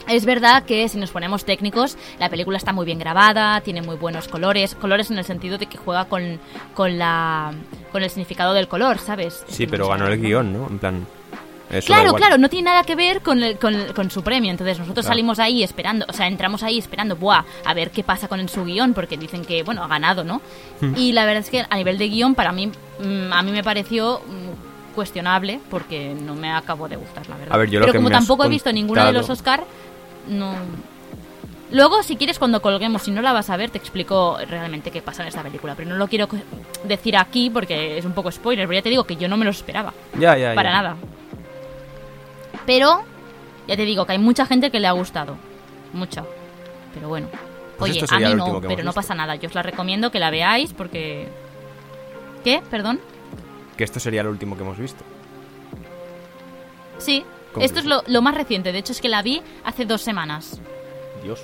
Es 0.06 0.26
verdad 0.26 0.64
que 0.64 0.86
si 0.90 0.98
nos 0.98 1.10
ponemos 1.10 1.46
técnicos, 1.46 1.96
la 2.18 2.28
película 2.28 2.58
está 2.58 2.74
muy 2.74 2.84
bien 2.84 2.98
grabada, 2.98 3.62
tiene 3.62 3.80
muy 3.80 3.96
buenos 3.96 4.28
colores, 4.28 4.74
colores 4.74 5.10
en 5.10 5.16
el 5.16 5.24
sentido 5.24 5.56
de 5.56 5.64
que 5.64 5.78
juega 5.78 6.04
con, 6.04 6.38
con 6.74 6.98
la 6.98 7.52
con 7.90 8.02
el 8.02 8.10
significado 8.10 8.52
del 8.52 8.68
color, 8.68 8.98
¿sabes? 8.98 9.44
Sí, 9.48 9.66
pero 9.66 9.88
ganó 9.88 10.06
el 10.08 10.20
guion, 10.20 10.52
¿no? 10.52 10.66
En 10.68 10.78
plan. 10.78 11.06
Eso 11.70 11.86
Claro, 11.86 12.14
claro, 12.14 12.38
no 12.38 12.48
tiene 12.48 12.66
nada 12.70 12.82
que 12.84 12.94
ver 12.94 13.20
con, 13.22 13.42
el- 13.42 13.58
con, 13.58 13.74
con 13.94 14.10
su 14.10 14.22
premio. 14.22 14.50
Entonces 14.50 14.78
nosotros 14.78 15.04
Claro. 15.04 15.12
salimos 15.14 15.38
ahí 15.38 15.62
esperando, 15.62 16.04
o 16.08 16.12
sea, 16.12 16.26
entramos 16.26 16.62
ahí 16.62 16.78
esperando, 16.78 17.16
buah, 17.16 17.44
a 17.64 17.74
ver 17.74 17.90
qué 17.90 18.02
pasa 18.04 18.28
con 18.28 18.46
su 18.48 18.64
guion, 18.64 18.94
porque 18.94 19.16
dicen 19.16 19.44
que, 19.44 19.62
bueno, 19.62 19.82
ha 19.82 19.88
ganado, 19.88 20.24
¿no? 20.24 20.40
Hmm. 20.80 20.94
Y 20.96 21.12
la 21.12 21.24
verdad 21.24 21.40
es 21.42 21.50
que 21.50 21.64
a 21.68 21.76
nivel 21.76 21.98
de 21.98 22.08
guion, 22.08 22.34
para 22.34 22.52
mí, 22.52 22.66
mm, 22.68 23.32
a 23.32 23.42
mí 23.42 23.50
me 23.52 23.62
pareció 23.64 24.20
mm, 24.20 24.94
cuestionable, 24.94 25.60
porque 25.70 26.14
no 26.14 26.34
me 26.34 26.52
acabó 26.52 26.88
de 26.88 26.96
gustar, 26.96 27.28
la 27.28 27.36
verdad. 27.36 27.54
A 27.54 27.58
ver, 27.58 27.68
yo 27.70 27.80
lo 27.80 27.86
Pero 27.86 27.92
que 27.94 27.98
como 27.98 28.10
tampoco 28.10 28.44
he 28.44 28.48
visto 28.48 28.72
ninguno 28.72 29.04
de 29.04 29.12
los 29.12 29.28
Oscar, 29.30 29.64
no... 30.28 30.54
Luego, 31.72 32.02
si 32.04 32.14
quieres, 32.16 32.38
cuando 32.38 32.62
colguemos, 32.62 33.02
si 33.02 33.10
no 33.10 33.20
la 33.20 33.32
vas 33.32 33.50
a 33.50 33.56
ver, 33.56 33.70
te 33.70 33.78
explico 33.78 34.38
realmente 34.48 34.92
qué 34.92 35.02
pasa 35.02 35.22
en 35.22 35.28
esta 35.28 35.42
película. 35.42 35.74
Pero 35.74 35.88
no 35.90 35.96
lo 35.96 36.06
quiero 36.06 36.28
decir 36.84 37.16
aquí 37.16 37.50
porque 37.50 37.98
es 37.98 38.04
un 38.04 38.12
poco 38.12 38.30
spoiler, 38.30 38.68
pero 38.68 38.78
ya 38.78 38.82
te 38.82 38.90
digo 38.90 39.02
que 39.04 39.16
yo 39.16 39.26
no 39.26 39.36
me 39.36 39.44
lo 39.44 39.50
esperaba 39.50 39.92
Ya, 40.16 40.36
ya, 40.36 40.50
ya. 40.50 40.54
para 40.54 40.70
nada. 40.70 40.96
Pero 42.66 43.04
ya 43.66 43.76
te 43.76 43.84
digo 43.84 44.06
que 44.06 44.12
hay 44.12 44.18
mucha 44.18 44.46
gente 44.46 44.70
que 44.70 44.80
le 44.80 44.86
ha 44.86 44.92
gustado. 44.92 45.36
Mucha. 45.92 46.24
Pero 46.92 47.08
bueno. 47.08 47.28
Pues 47.78 47.92
Oye, 47.92 48.04
a 48.08 48.18
mí 48.20 48.34
no, 48.34 48.60
pero 48.60 48.84
no 48.84 48.92
pasa 48.92 49.14
nada. 49.14 49.34
Yo 49.34 49.48
os 49.48 49.54
la 49.54 49.62
recomiendo 49.62 50.10
que 50.10 50.18
la 50.20 50.30
veáis 50.30 50.72
porque... 50.72 51.28
¿Qué? 52.44 52.62
¿Perdón? 52.70 53.00
Que 53.76 53.84
esto 53.84 53.98
sería 53.98 54.22
lo 54.22 54.30
último 54.30 54.56
que 54.56 54.62
hemos 54.62 54.78
visto. 54.78 55.02
Sí. 56.98 57.24
¿Cómo 57.52 57.64
Esto 57.64 57.80
es 57.80 57.86
lo, 57.86 58.02
lo 58.06 58.22
más 58.22 58.34
reciente. 58.34 58.72
De 58.72 58.78
hecho, 58.78 58.92
es 58.92 59.00
que 59.00 59.08
la 59.08 59.22
vi 59.22 59.42
hace 59.64 59.86
dos 59.86 60.02
semanas. 60.02 60.60
Dios. 61.22 61.40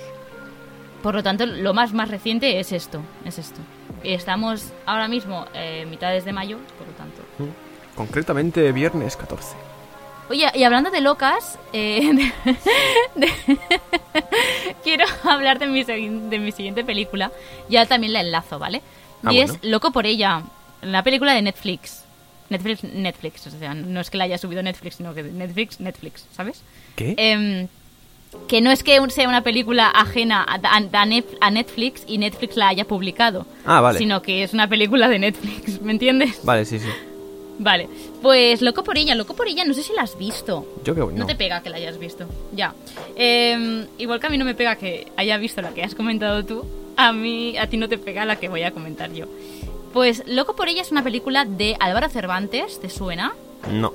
Por 1.01 1.15
lo 1.15 1.23
tanto, 1.23 1.45
lo 1.45 1.73
más 1.73 1.93
más 1.93 2.09
reciente 2.09 2.59
es 2.59 2.71
esto. 2.71 3.01
Es 3.25 3.39
esto. 3.39 3.59
Estamos 4.03 4.71
ahora 4.85 5.07
mismo 5.07 5.45
eh, 5.53 5.85
mitades 5.89 6.25
de 6.25 6.33
mayo, 6.33 6.57
por 6.77 6.87
lo 6.87 6.93
tanto. 6.93 7.21
Concretamente, 7.95 8.71
viernes 8.71 9.17
14. 9.17 9.70
Oye, 10.31 10.47
y 10.55 10.63
hablando 10.63 10.89
de 10.91 11.01
locas, 11.01 11.59
eh, 11.73 12.09
de- 12.45 12.55
de- 13.27 13.57
quiero 14.83 15.03
hablar 15.25 15.59
de 15.59 15.67
mi, 15.67 15.83
de 15.83 16.39
mi 16.39 16.51
siguiente 16.53 16.85
película. 16.85 17.31
Ya 17.67 17.85
también 17.85 18.13
la 18.13 18.21
enlazo, 18.21 18.57
¿vale? 18.57 18.81
Ah, 19.23 19.33
y 19.33 19.37
bueno. 19.37 19.53
es 19.61 19.69
Loco 19.69 19.91
por 19.91 20.05
ella, 20.05 20.43
la 20.81 21.03
película 21.03 21.33
de 21.33 21.41
Netflix. 21.41 22.05
Netflix, 22.49 22.83
Netflix, 22.85 23.47
o 23.47 23.51
sea, 23.51 23.73
no 23.73 23.99
es 23.99 24.09
que 24.09 24.17
la 24.17 24.23
haya 24.23 24.37
subido 24.37 24.63
Netflix, 24.63 24.95
sino 24.95 25.13
que 25.13 25.23
Netflix, 25.23 25.79
Netflix, 25.81 26.25
¿sabes? 26.33 26.61
¿Qué? 26.95 27.13
Em, 27.17 27.67
que 28.47 28.61
no 28.61 28.71
es 28.71 28.83
que 28.83 28.97
sea 29.09 29.27
una 29.27 29.41
película 29.41 29.87
ajena 29.89 30.45
a 30.47 31.49
Netflix 31.51 32.03
y 32.07 32.17
Netflix 32.17 32.55
la 32.55 32.69
haya 32.69 32.85
publicado, 32.85 33.45
Ah, 33.65 33.81
vale. 33.81 33.99
sino 33.99 34.21
que 34.21 34.43
es 34.43 34.53
una 34.53 34.67
película 34.69 35.09
de 35.09 35.19
Netflix, 35.19 35.81
¿me 35.81 35.91
entiendes? 35.91 36.39
Vale, 36.43 36.63
sí, 36.65 36.79
sí. 36.79 36.87
Vale, 37.63 37.87
pues 38.23 38.63
Loco 38.63 38.83
por 38.83 38.97
ella, 38.97 39.13
Loco 39.13 39.35
por 39.35 39.47
ella, 39.47 39.63
no 39.65 39.75
sé 39.75 39.83
si 39.83 39.93
la 39.93 40.01
has 40.01 40.17
visto. 40.17 40.65
Yo 40.83 40.95
que 40.95 41.01
No. 41.01 41.11
no. 41.11 41.25
te 41.27 41.35
pega 41.35 41.61
que 41.61 41.69
la 41.69 41.77
hayas 41.77 41.99
visto. 41.99 42.25
Ya. 42.55 42.73
Eh, 43.15 43.85
igual 43.99 44.19
que 44.19 44.25
a 44.27 44.29
mí 44.31 44.37
no 44.39 44.45
me 44.45 44.55
pega 44.55 44.75
que 44.77 45.11
haya 45.15 45.37
visto 45.37 45.61
la 45.61 45.69
que 45.71 45.83
has 45.83 45.93
comentado 45.93 46.43
tú, 46.43 46.65
a 46.97 47.13
mí 47.13 47.55
a 47.59 47.67
ti 47.67 47.77
no 47.77 47.87
te 47.87 47.99
pega 47.99 48.25
la 48.25 48.37
que 48.37 48.49
voy 48.49 48.63
a 48.63 48.71
comentar 48.71 49.11
yo. 49.13 49.27
Pues 49.93 50.23
Loco 50.25 50.55
por 50.55 50.69
ella 50.69 50.81
es 50.81 50.91
una 50.91 51.03
película 51.03 51.45
de 51.45 51.75
Álvaro 51.79 52.09
Cervantes, 52.09 52.79
¿te 52.81 52.89
suena? 52.89 53.33
No. 53.71 53.93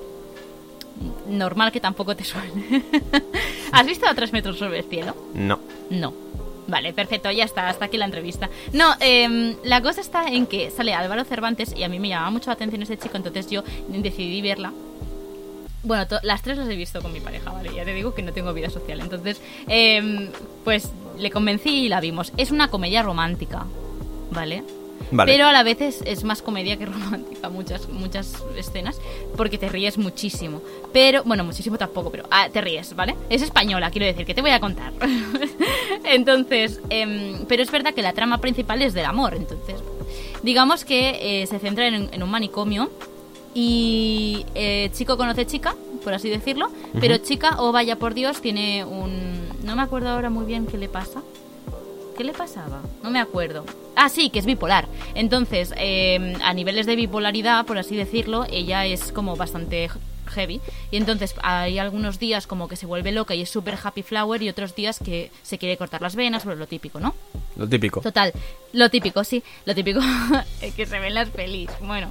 Normal 1.29 1.73
que 1.73 1.81
tampoco 1.81 2.15
te 2.15 2.23
suene. 2.25 2.83
¿Has 3.73 3.85
visto 3.87 4.09
a 4.09 4.15
tres 4.15 4.33
metros 4.33 4.59
sobre 4.59 4.79
el 4.79 4.85
cielo? 4.85 5.15
No. 5.35 5.59
No. 5.91 6.13
Vale, 6.69 6.93
perfecto, 6.93 7.31
ya 7.31 7.45
está, 7.45 7.69
hasta 7.69 7.85
aquí 7.85 7.97
la 7.97 8.07
entrevista. 8.07 8.51
No, 8.73 8.95
em, 9.01 9.57
la 9.63 9.81
cosa 9.83 10.01
está 10.01 10.27
en 10.27 10.47
que 10.47 10.71
sale 10.71 10.95
Álvaro 10.95 11.25
Cervantes 11.25 11.75
y 11.77 11.85
a 11.85 11.89
mí 11.89 12.01
me 12.01 12.09
llamaba 12.09 12.31
mucho 12.31 12.51
la 12.51 12.55
atención 12.55 12.83
ese 12.83 12.99
chico, 12.99 13.17
entonces 13.17 13.49
yo 13.51 13.63
decidí 13.89 14.43
verla. 14.43 14.73
Bueno, 15.85 16.05
las 16.23 16.43
tres 16.43 16.59
las 16.59 16.69
he 16.69 16.75
visto 16.75 17.01
con 17.01 17.13
mi 17.13 17.21
pareja, 17.21 17.53
¿vale? 17.53 17.73
Ya 17.73 17.85
te 17.85 17.95
digo 17.95 18.13
que 18.13 18.23
no 18.23 18.33
tengo 18.33 18.53
vida 18.53 18.71
social. 18.71 18.99
Entonces, 19.01 19.41
em, 19.69 20.31
pues 20.65 20.91
le 21.17 21.31
convencí 21.31 21.85
y 21.85 21.89
la 21.89 22.01
vimos. 22.01 22.33
Es 22.37 22.51
una 22.51 22.69
comedia 22.69 23.05
romántica, 23.05 23.67
¿vale? 24.33 24.65
Vale. 25.11 25.33
Pero 25.33 25.47
a 25.47 25.53
la 25.53 25.63
vez 25.63 25.81
es, 25.81 26.03
es 26.05 26.25
más 26.25 26.43
comedia 26.43 26.77
que 26.77 26.87
romántica, 26.87 27.49
muchas, 27.49 27.89
muchas 27.89 28.43
escenas, 28.57 29.01
porque 29.37 29.59
te 29.59 29.69
ríes 29.69 29.99
muchísimo. 29.99 30.63
Pero, 30.93 31.23
bueno, 31.25 31.45
muchísimo 31.45 31.79
tampoco, 31.79 32.11
pero 32.11 32.25
ah, 32.31 32.49
te 32.53 32.61
ríes, 32.61 32.95
¿vale? 32.95 33.17
Es 33.31 33.43
española, 33.43 33.91
quiero 33.91 34.07
decir, 34.07 34.27
que 34.27 34.35
te 34.35 34.43
voy 34.43 34.51
a 34.51 34.61
contar. 34.61 34.93
entonces, 36.05 36.81
em, 36.91 37.45
pero 37.47 37.63
es 37.63 37.71
verdad 37.71 37.95
que 37.95 38.03
la 38.03 38.13
trama 38.13 38.39
principal 38.39 38.83
es 38.83 38.95
del 38.95 39.05
amor, 39.05 39.35
entonces, 39.35 39.81
digamos 40.43 40.85
que 40.85 41.43
eh, 41.43 41.47
se 41.47 41.59
centra 41.59 41.87
en, 41.87 42.09
en 42.13 42.23
un 42.23 42.31
manicomio 42.31 42.91
Y 43.59 44.45
eh, 44.55 44.91
chico 44.93 45.17
conoce 45.17 45.47
chica, 45.47 45.75
por 46.05 46.13
así 46.13 46.29
decirlo, 46.29 46.69
pero 47.01 47.17
chica, 47.17 47.57
oh 47.59 47.73
vaya 47.73 47.97
por 47.97 48.13
Dios, 48.13 48.43
tiene 48.43 48.85
un... 48.85 49.49
No 49.65 49.75
me 49.77 49.83
acuerdo 49.83 50.11
ahora 50.11 50.29
muy 50.29 50.45
bien 50.45 50.67
qué 50.67 50.77
le 50.77 50.89
pasa. 50.91 51.23
¿Qué 52.17 52.25
le 52.25 52.33
pasaba? 52.33 52.81
No 53.03 53.11
me 53.11 53.21
acuerdo. 53.21 53.65
Ah, 53.95 54.09
sí, 54.09 54.31
que 54.31 54.39
es 54.39 54.47
bipolar. 54.47 54.89
Entonces, 55.15 55.75
eh, 55.77 56.35
a 56.43 56.55
niveles 56.55 56.87
de 56.87 56.97
bipolaridad, 56.97 57.67
por 57.67 57.79
así 57.79 57.95
decirlo, 57.95 58.47
ella 58.51 58.87
es 58.87 59.13
como 59.13 59.37
bastante 59.37 59.91
heavy. 60.27 60.61
Y 60.91 60.97
entonces 60.97 61.35
hay 61.43 61.79
algunos 61.79 62.19
días 62.19 62.47
como 62.47 62.69
que 62.69 62.77
se 62.77 62.87
vuelve 62.87 63.13
loca 63.13 63.35
y 63.35 63.43
es 63.43 63.51
súper 63.51 63.79
happy 63.83 64.03
flower 64.03 64.43
y 64.43 64.49
otros 64.49 64.75
días 64.75 64.99
que 64.99 65.31
se 65.43 65.59
quiere 65.59 65.77
cortar 65.77 66.03
las 66.03 66.17
venas, 66.17 66.45
por 66.45 66.57
lo 66.57 66.67
típico, 66.67 67.01
¿no? 67.01 67.15
Lo 67.57 67.69
típico. 67.69 68.01
Total, 68.01 68.33
lo 68.73 68.91
típico, 68.91 69.23
sí, 69.23 69.43
lo 69.65 69.75
típico 69.75 70.01
que 70.77 70.87
se 70.87 70.99
ven 70.99 71.15
las 71.15 71.31
pelis. 71.31 71.71
Bueno, 71.81 72.11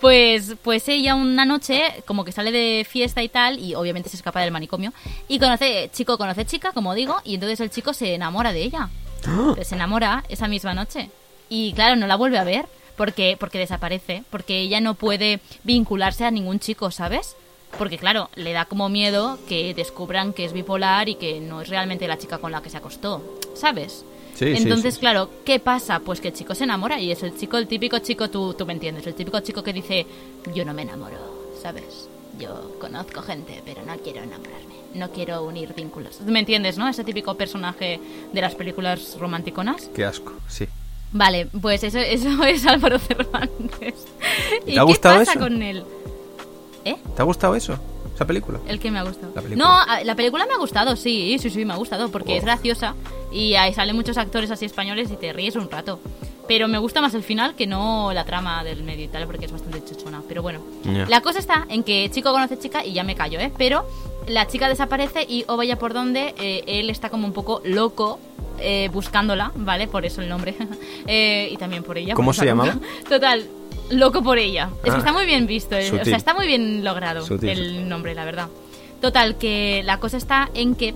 pues, 0.00 0.56
pues 0.62 0.88
ella 0.88 1.14
una 1.14 1.44
noche 1.44 2.02
como 2.06 2.24
que 2.24 2.32
sale 2.32 2.52
de 2.52 2.86
fiesta 2.88 3.22
y 3.22 3.28
tal 3.28 3.58
y 3.58 3.74
obviamente 3.74 4.08
se 4.08 4.16
escapa 4.16 4.40
del 4.40 4.50
manicomio 4.50 4.92
y 5.28 5.38
conoce, 5.38 5.90
chico 5.92 6.18
conoce 6.18 6.44
chica, 6.44 6.72
como 6.72 6.94
digo, 6.94 7.16
y 7.24 7.34
entonces 7.34 7.60
el 7.60 7.70
chico 7.70 7.94
se 7.94 8.14
enamora 8.14 8.52
de 8.52 8.62
ella. 8.62 8.90
Se 9.62 9.74
enamora 9.74 10.24
esa 10.28 10.48
misma 10.48 10.74
noche. 10.74 11.10
Y 11.48 11.72
claro, 11.74 11.96
no 11.96 12.06
la 12.06 12.16
vuelve 12.16 12.38
a 12.38 12.44
ver 12.44 12.66
porque, 12.96 13.36
porque 13.38 13.58
desaparece, 13.58 14.24
porque 14.30 14.60
ella 14.60 14.80
no 14.80 14.94
puede 14.94 15.40
vincularse 15.62 16.24
a 16.24 16.30
ningún 16.30 16.60
chico, 16.60 16.90
¿sabes? 16.90 17.36
Porque 17.78 17.98
claro, 17.98 18.30
le 18.36 18.52
da 18.52 18.66
como 18.66 18.88
miedo 18.88 19.38
que 19.48 19.74
descubran 19.74 20.32
que 20.32 20.44
es 20.44 20.52
bipolar 20.52 21.08
y 21.08 21.16
que 21.16 21.40
no 21.40 21.60
es 21.60 21.68
realmente 21.68 22.06
la 22.06 22.18
chica 22.18 22.38
con 22.38 22.52
la 22.52 22.62
que 22.62 22.70
se 22.70 22.76
acostó, 22.76 23.38
¿sabes? 23.54 24.04
Sí, 24.34 24.56
sí, 24.56 24.62
Entonces, 24.62 24.94
sí. 24.94 25.00
claro, 25.00 25.30
¿qué 25.44 25.60
pasa? 25.60 26.00
Pues 26.00 26.20
que 26.20 26.28
el 26.28 26.34
chico 26.34 26.54
se 26.54 26.64
enamora 26.64 27.00
y 27.00 27.12
es 27.12 27.22
el 27.22 27.36
chico, 27.36 27.56
el 27.56 27.68
típico 27.68 27.98
chico, 27.98 28.30
tú, 28.30 28.54
tú 28.54 28.66
me 28.66 28.72
entiendes, 28.72 29.06
el 29.06 29.14
típico 29.14 29.40
chico 29.40 29.62
que 29.62 29.72
dice, 29.72 30.06
yo 30.54 30.64
no 30.64 30.74
me 30.74 30.82
enamoro, 30.82 31.52
¿sabes? 31.60 32.08
Yo 32.38 32.72
conozco 32.80 33.22
gente, 33.22 33.62
pero 33.64 33.82
no 33.86 33.96
quiero 33.98 34.20
enamorarme, 34.22 34.74
no 34.94 35.10
quiero 35.10 35.44
unir 35.44 35.72
vínculos. 35.74 36.20
¿Me 36.22 36.40
entiendes, 36.40 36.78
no? 36.78 36.88
Ese 36.88 37.04
típico 37.04 37.34
personaje 37.36 38.00
de 38.32 38.40
las 38.40 38.54
películas 38.54 39.16
romanticonas. 39.18 39.88
Qué 39.94 40.04
asco, 40.04 40.32
sí. 40.48 40.66
Vale, 41.12 41.46
pues 41.46 41.84
eso, 41.84 41.98
eso 41.98 42.42
es 42.44 42.66
Álvaro 42.66 42.98
Cervantes. 42.98 43.94
¿Te 44.64 44.72
¿Y 44.72 44.76
ha 44.76 44.80
qué 44.80 44.86
gustado 44.86 45.18
pasa 45.18 45.30
eso? 45.32 45.40
con 45.40 45.62
él? 45.62 45.84
¿Eh? 46.84 46.96
¿Te 47.14 47.22
ha 47.22 47.24
gustado 47.24 47.54
eso? 47.54 47.78
¿Esa 48.14 48.24
película? 48.26 48.58
El 48.68 48.78
que 48.80 48.90
me 48.90 48.98
ha 48.98 49.02
gustado. 49.04 49.32
La 49.34 49.42
película. 49.42 49.64
No, 49.64 49.72
a- 49.92 50.02
la 50.04 50.14
película 50.14 50.44
me 50.46 50.54
ha 50.54 50.58
gustado, 50.58 50.96
sí, 50.96 51.36
sí, 51.38 51.50
sí, 51.50 51.64
me 51.64 51.72
ha 51.72 51.76
gustado, 51.76 52.10
porque 52.10 52.34
Oh. 52.34 52.36
es 52.36 52.44
graciosa 52.44 52.94
y 53.32 53.54
ahí 53.54 53.72
salen 53.74 53.94
muchos 53.96 54.18
actores 54.18 54.50
así 54.50 54.64
españoles 54.64 55.10
y 55.10 55.16
te 55.16 55.32
ríes 55.32 55.56
un 55.56 55.70
rato. 55.70 56.00
Pero 56.46 56.68
me 56.68 56.78
gusta 56.78 57.00
más 57.00 57.14
el 57.14 57.22
final 57.22 57.54
que 57.54 57.66
no 57.66 58.12
la 58.12 58.24
trama 58.24 58.62
del 58.64 58.82
medio 58.82 59.04
y 59.04 59.08
tal, 59.08 59.26
porque 59.26 59.46
es 59.46 59.52
bastante 59.52 59.82
chochona. 59.84 60.22
Pero 60.28 60.42
bueno, 60.42 60.60
la 61.08 61.20
cosa 61.22 61.38
está 61.38 61.66
en 61.68 61.82
que 61.82 62.10
chico 62.12 62.32
conoce 62.32 62.58
chica 62.58 62.84
y 62.84 62.92
ya 62.92 63.02
me 63.04 63.14
callo, 63.14 63.40
¿eh? 63.40 63.50
Pero 63.56 63.86
la 64.28 64.46
chica 64.46 64.68
desaparece 64.68 65.24
y 65.28 65.44
o 65.48 65.56
vaya 65.56 65.78
por 65.78 65.94
donde, 65.94 66.34
eh, 66.38 66.62
él 66.66 66.90
está 66.90 67.08
como 67.10 67.26
un 67.26 67.32
poco 67.32 67.62
loco 67.64 68.18
eh, 68.60 68.88
buscándola, 68.92 69.52
¿vale? 69.56 69.86
Por 69.88 70.04
eso 70.04 70.20
el 70.20 70.28
nombre. 70.28 70.54
Eh, 71.06 71.48
y 71.52 71.56
también 71.56 71.82
por 71.82 71.98
ella. 71.98 72.14
¿Cómo 72.14 72.32
se 72.32 72.46
llamaba? 72.46 72.76
Total, 73.08 73.44
loco 73.90 74.22
por 74.22 74.38
ella. 74.38 74.70
Es 74.84 74.90
Ah. 74.90 74.94
que 74.94 74.98
está 74.98 75.12
muy 75.12 75.26
bien 75.26 75.46
visto, 75.46 75.76
o 75.76 75.80
sea, 76.04 76.16
está 76.16 76.32
muy 76.34 76.46
bien 76.46 76.82
logrado 76.84 77.24
Sutil, 77.26 77.48
el 77.50 77.56
sutil. 77.58 77.88
nombre, 77.88 78.14
la 78.14 78.24
verdad. 78.24 78.48
Total, 79.02 79.36
que 79.36 79.82
la 79.84 79.98
cosa 80.00 80.16
está 80.16 80.48
en 80.54 80.74
que 80.76 80.94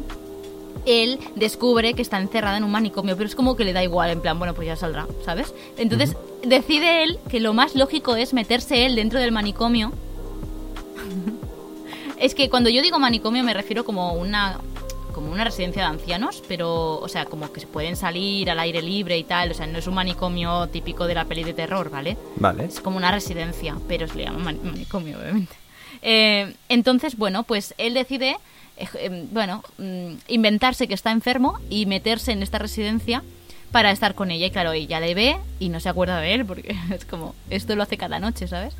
él 0.88 1.18
descubre 1.36 1.94
que 1.94 2.02
está 2.02 2.18
encerrada 2.18 2.56
en 2.56 2.64
un 2.64 2.70
manicomio, 2.70 3.16
pero 3.16 3.28
es 3.28 3.34
como 3.34 3.56
que 3.56 3.64
le 3.64 3.72
da 3.72 3.82
igual, 3.82 4.10
en 4.10 4.20
plan, 4.20 4.38
bueno, 4.38 4.54
pues 4.54 4.66
ya 4.66 4.76
saldrá, 4.76 5.06
¿sabes? 5.24 5.54
Entonces 5.76 6.16
decide 6.44 7.02
él 7.04 7.18
que 7.30 7.40
lo 7.40 7.54
más 7.54 7.74
lógico 7.74 8.16
es 8.16 8.32
meterse 8.34 8.86
él 8.86 8.94
dentro 8.96 9.18
del 9.20 9.32
manicomio. 9.32 9.92
es 12.18 12.34
que 12.34 12.48
cuando 12.50 12.70
yo 12.70 12.82
digo 12.82 12.98
manicomio 12.98 13.42
me 13.44 13.54
refiero 13.54 13.84
como 13.84 14.12
una 14.14 14.58
como 15.14 15.32
una 15.32 15.42
residencia 15.42 15.82
de 15.82 15.88
ancianos, 15.88 16.44
pero, 16.46 17.00
o 17.00 17.08
sea, 17.08 17.24
como 17.24 17.50
que 17.52 17.58
se 17.58 17.66
pueden 17.66 17.96
salir 17.96 18.48
al 18.52 18.60
aire 18.60 18.80
libre 18.82 19.18
y 19.18 19.24
tal, 19.24 19.50
o 19.50 19.54
sea, 19.54 19.66
no 19.66 19.76
es 19.78 19.88
un 19.88 19.94
manicomio 19.94 20.68
típico 20.68 21.08
de 21.08 21.14
la 21.16 21.24
peli 21.24 21.42
de 21.42 21.54
terror, 21.54 21.90
¿vale? 21.90 22.16
Vale. 22.36 22.66
Es 22.66 22.78
como 22.78 22.96
una 22.98 23.10
residencia, 23.10 23.76
pero 23.88 24.06
se 24.06 24.14
le 24.14 24.24
llama 24.26 24.38
mani- 24.52 24.60
manicomio, 24.62 25.18
obviamente. 25.18 25.56
Eh, 26.02 26.54
entonces, 26.68 27.16
bueno, 27.16 27.42
pues 27.42 27.74
él 27.78 27.94
decide, 27.94 28.36
eh, 28.78 28.88
eh, 28.94 29.26
bueno, 29.32 29.62
mm, 29.78 30.14
inventarse 30.28 30.88
que 30.88 30.94
está 30.94 31.10
enfermo 31.10 31.58
y 31.68 31.86
meterse 31.86 32.32
en 32.32 32.42
esta 32.42 32.58
residencia 32.58 33.22
para 33.72 33.90
estar 33.90 34.14
con 34.14 34.30
ella. 34.30 34.46
Y 34.46 34.50
claro, 34.50 34.72
ella 34.72 35.00
le 35.00 35.14
ve 35.14 35.36
y 35.58 35.68
no 35.68 35.80
se 35.80 35.88
acuerda 35.88 36.20
de 36.20 36.34
él, 36.34 36.44
porque 36.44 36.76
es 36.94 37.04
como, 37.04 37.34
esto 37.50 37.76
lo 37.76 37.82
hace 37.82 37.96
cada 37.96 38.18
noche, 38.18 38.46
¿sabes? 38.48 38.74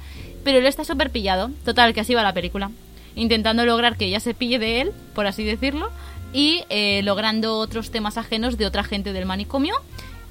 Pero 0.45 0.59
él 0.59 0.67
está 0.67 0.85
súper 0.85 1.11
pillado. 1.11 1.51
Total, 1.65 1.93
que 1.95 2.01
así 2.01 2.15
va 2.15 2.23
la 2.23 2.33
película. 2.33 2.71
Intentando 3.15 3.65
lograr 3.65 3.97
que 3.97 4.07
ella 4.07 4.21
se 4.21 4.35
pille 4.35 4.59
de 4.59 4.81
él, 4.81 4.93
por 5.15 5.27
así 5.27 5.45
decirlo, 5.45 5.91
y 6.33 6.65
eh, 6.69 7.03
logrando 7.03 7.59
otros 7.59 7.91
temas 7.91 8.17
ajenos 8.17 8.57
de 8.57 8.67
otra 8.67 8.85
gente 8.85 9.13
del 9.13 9.27
manicomio. 9.27 9.75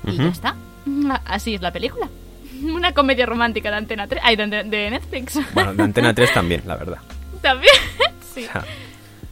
Y 0.06 0.16
ya 0.16 0.28
está. 0.28 0.56
Así 1.26 1.56
es 1.56 1.62
la 1.62 1.72
película. 1.72 2.08
Una 2.64 2.94
comedia 2.94 3.26
romántica 3.26 3.70
de 3.70 3.78
Antena 3.78 4.08
3. 4.08 4.22
Ay, 4.24 4.36
de, 4.38 4.48
de 4.48 4.90
Netflix. 4.90 5.38
Bueno, 5.54 5.74
de 5.74 5.84
Antena 5.84 6.14
3 6.14 6.34
también, 6.34 6.64
la 6.66 6.76
verdad. 6.76 6.98
También. 7.42 7.74
sí. 8.34 8.46
O 8.46 8.52
sea, 8.52 8.66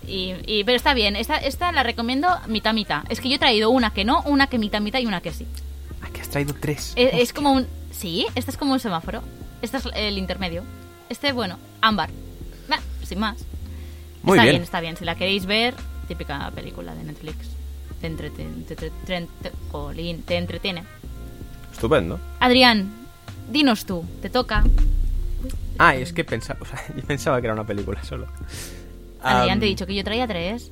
Y, 0.07 0.33
y- 0.45 0.63
pero 0.63 0.75
está 0.77 0.93
bien. 0.93 1.15
Esta, 1.15 1.37
esta 1.37 1.71
la 1.71 1.83
recomiendo 1.83 2.27
mitad 2.47 2.73
mitad. 2.73 3.03
Es 3.09 3.19
que 3.21 3.29
yo 3.29 3.35
he 3.35 3.39
traído 3.39 3.69
una 3.69 3.91
que 3.91 4.05
no, 4.05 4.21
una 4.23 4.47
que 4.47 4.57
mitad 4.57 4.81
mitad 4.81 4.99
y 4.99 5.05
una 5.05 5.21
que 5.21 5.31
sí. 5.31 5.45
aquí 6.01 6.21
has 6.21 6.29
traído 6.29 6.53
tres. 6.59 6.93
Es, 6.95 7.13
es 7.13 7.33
como 7.33 7.51
un. 7.51 7.67
Sí, 7.91 8.25
este 8.35 8.51
es 8.51 8.57
como 8.57 8.73
un 8.73 8.79
semáforo. 8.79 9.21
Este 9.61 9.77
es 9.77 9.83
el 9.95 10.17
intermedio. 10.17 10.63
Este, 11.09 11.31
bueno, 11.31 11.57
ámbar. 11.81 12.09
Bah, 12.69 12.79
sin 13.03 13.19
más. 13.19 13.37
Muy 14.23 14.37
está 14.37 14.43
bien. 14.43 14.53
bien, 14.55 14.63
está 14.63 14.81
bien. 14.81 14.97
Si 14.97 15.05
la 15.05 15.15
queréis 15.15 15.45
ver, 15.45 15.75
típica 16.07 16.49
película 16.51 16.93
de 16.95 17.03
Netflix. 17.03 17.35
Te 18.01 18.07
entretiene. 18.07 18.63
Te, 18.63 18.75
te- 18.75 18.89
te- 19.05 19.27
te- 19.41 19.51
jolín, 19.71 20.23
te 20.23 20.35
entretiene. 20.37 20.83
Estupendo. 21.71 22.19
Adrián, 22.39 22.91
dinos 23.51 23.85
tú, 23.85 24.03
te 24.21 24.29
toca. 24.29 24.63
Ah, 25.77 25.95
es 25.95 26.13
que 26.13 26.23
pensaba, 26.23 26.59
o 26.63 26.65
sea, 26.65 26.83
yo 26.95 27.03
pensaba 27.03 27.39
que 27.41 27.47
era 27.47 27.53
una 27.53 27.65
película 27.65 28.03
solo. 28.03 28.27
Adrián, 29.25 29.53
Am, 29.55 29.59
te 29.59 29.65
he 29.65 29.69
dicho 29.69 29.85
que 29.85 29.95
yo 29.95 30.03
traía 30.03 30.27
tres. 30.27 30.71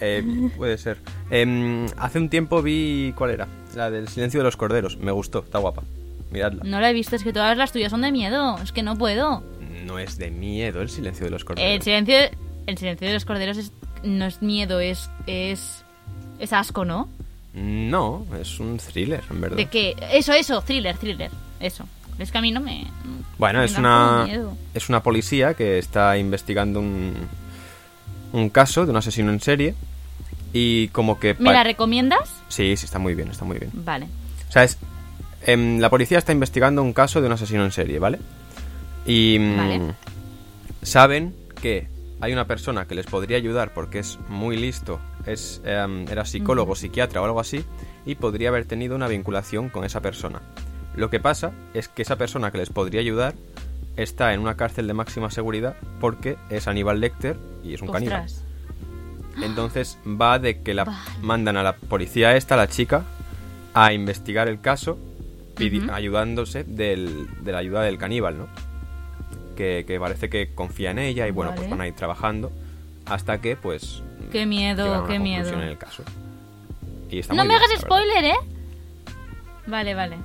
eh, 0.00 0.22
puede 0.56 0.78
ser. 0.78 0.98
Em, 1.30 1.86
hace 1.96 2.18
un 2.18 2.28
tiempo 2.28 2.62
vi. 2.62 3.12
¿Cuál 3.16 3.30
era? 3.30 3.48
La 3.74 3.90
del 3.90 4.08
Silencio 4.08 4.40
de 4.40 4.44
los 4.44 4.56
Corderos. 4.56 4.96
Me 4.98 5.10
gustó, 5.12 5.40
está 5.40 5.58
guapa. 5.58 5.82
Miradla. 6.30 6.62
No 6.64 6.80
la 6.80 6.90
he 6.90 6.92
visto, 6.92 7.16
es 7.16 7.22
que 7.24 7.32
todas 7.32 7.56
las 7.56 7.72
tuyas 7.72 7.90
son 7.90 8.00
de 8.02 8.10
miedo. 8.12 8.56
Es 8.62 8.72
que 8.72 8.82
no 8.82 8.96
puedo. 8.96 9.42
No 9.86 9.98
es 9.98 10.16
de 10.18 10.30
miedo 10.30 10.80
el 10.82 10.88
Silencio 10.90 11.24
de 11.26 11.30
los 11.30 11.42
El 11.42 11.46
Corderos. 11.46 11.84
silencio, 11.84 12.16
el 12.66 12.78
silencio 12.78 13.06
de 13.08 13.14
los 13.14 13.24
corderos 13.24 13.56
es- 13.58 13.72
no 14.02 14.24
es 14.26 14.40
miedo, 14.42 14.80
es, 14.80 15.10
es, 15.26 15.84
es 16.38 16.52
asco, 16.52 16.84
¿no? 16.84 17.08
No, 17.52 18.26
es 18.40 18.58
un 18.60 18.78
thriller, 18.78 19.22
en 19.30 19.40
verdad. 19.40 19.56
¿De 19.56 19.66
qué? 19.66 19.94
Eso, 20.12 20.32
eso, 20.32 20.60
thriller, 20.62 20.96
thriller. 20.96 21.30
Eso. 21.60 21.84
Es 22.18 22.32
que 22.32 22.38
a 22.38 22.40
mí 22.40 22.50
no 22.50 22.60
me. 22.60 22.86
Bueno, 23.38 23.58
me 23.60 23.64
es 23.66 23.76
una, 23.78 24.26
es 24.74 24.88
una 24.88 25.02
policía 25.02 25.54
que 25.54 25.78
está 25.78 26.16
investigando 26.18 26.80
un, 26.80 27.14
un 28.34 28.50
caso 28.50 28.84
de 28.84 28.90
un 28.90 28.96
asesino 28.96 29.30
en 29.30 29.40
serie 29.40 29.74
y 30.52 30.88
como 30.88 31.20
que... 31.20 31.34
¿Me 31.38 31.52
la 31.52 31.62
recomiendas? 31.62 32.30
Sí, 32.48 32.76
sí, 32.76 32.84
está 32.84 32.98
muy 32.98 33.14
bien, 33.14 33.28
está 33.28 33.44
muy 33.44 33.58
bien. 33.58 33.70
Vale. 33.72 34.06
O 34.48 34.52
sea, 34.52 34.64
es, 34.64 34.76
em, 35.46 35.78
la 35.78 35.88
policía 35.88 36.18
está 36.18 36.32
investigando 36.32 36.82
un 36.82 36.92
caso 36.92 37.20
de 37.20 37.28
un 37.28 37.32
asesino 37.32 37.64
en 37.64 37.70
serie, 37.70 38.00
¿vale? 38.00 38.18
Y 39.06 39.38
mm, 39.38 39.56
Vale. 39.56 39.80
saben 40.82 41.34
que 41.62 41.86
hay 42.20 42.32
una 42.32 42.46
persona 42.46 42.86
que 42.86 42.96
les 42.96 43.06
podría 43.06 43.36
ayudar 43.36 43.72
porque 43.72 44.00
es 44.00 44.18
muy 44.28 44.56
listo, 44.56 44.98
es, 45.26 45.62
em, 45.64 46.08
era 46.08 46.24
psicólogo, 46.24 46.74
psiquiatra 46.74 47.22
o 47.22 47.24
algo 47.24 47.38
así, 47.38 47.64
y 48.04 48.16
podría 48.16 48.48
haber 48.48 48.64
tenido 48.64 48.96
una 48.96 49.06
vinculación 49.06 49.68
con 49.68 49.84
esa 49.84 50.00
persona. 50.00 50.42
Lo 50.96 51.08
que 51.08 51.20
pasa 51.20 51.52
es 51.72 51.86
que 51.86 52.02
esa 52.02 52.16
persona 52.16 52.50
que 52.50 52.58
les 52.58 52.70
podría 52.70 53.00
ayudar 53.00 53.34
está 53.96 54.34
en 54.34 54.40
una 54.40 54.56
cárcel 54.56 54.88
de 54.88 54.94
máxima 54.94 55.30
seguridad 55.30 55.76
porque 56.00 56.36
es 56.50 56.66
Aníbal 56.66 57.00
Lecter 57.00 57.53
y 57.64 57.74
es 57.74 57.82
un 57.82 57.88
caníbal. 57.88 58.26
Entonces 59.42 59.98
va 60.06 60.38
de 60.38 60.62
que 60.62 60.74
la 60.74 60.84
Vale. 60.84 60.98
mandan 61.22 61.56
a 61.56 61.62
la 61.62 61.74
policía 61.74 62.36
esta, 62.36 62.56
la 62.56 62.68
chica, 62.68 63.04
a 63.74 63.92
investigar 63.92 64.46
el 64.48 64.60
caso, 64.60 64.96
pidi- 65.56 65.90
ayudándose 65.92 66.62
del- 66.64 67.26
de 67.42 67.52
la 67.52 67.58
ayuda 67.58 67.82
del 67.82 67.98
caníbal, 67.98 68.38
¿no? 68.38 68.46
Que, 69.56 69.84
que 69.86 69.98
parece 69.98 70.28
que 70.28 70.54
confía 70.54 70.90
en 70.92 70.98
ella 70.98 71.26
y 71.26 71.30
bueno, 71.32 71.52
pues 71.54 71.68
van 71.68 71.80
a 71.80 71.86
ir 71.88 71.94
trabajando 71.94 72.52
hasta 73.06 73.40
que 73.40 73.56
pues... 73.56 74.02
Qué 74.30 74.46
miedo, 74.46 75.06
qué 75.06 75.18
miedo. 75.18 75.52
en 75.52 75.60
el 75.60 75.78
caso. 75.78 76.02
Y 77.10 77.18
está 77.20 77.34
No 77.34 77.44
me 77.44 77.50
bien, 77.50 77.62
hagas 77.62 77.80
spoiler, 77.80 78.24
¿eh? 78.24 78.34
Vale, 79.66 79.94
vale. 79.94 80.16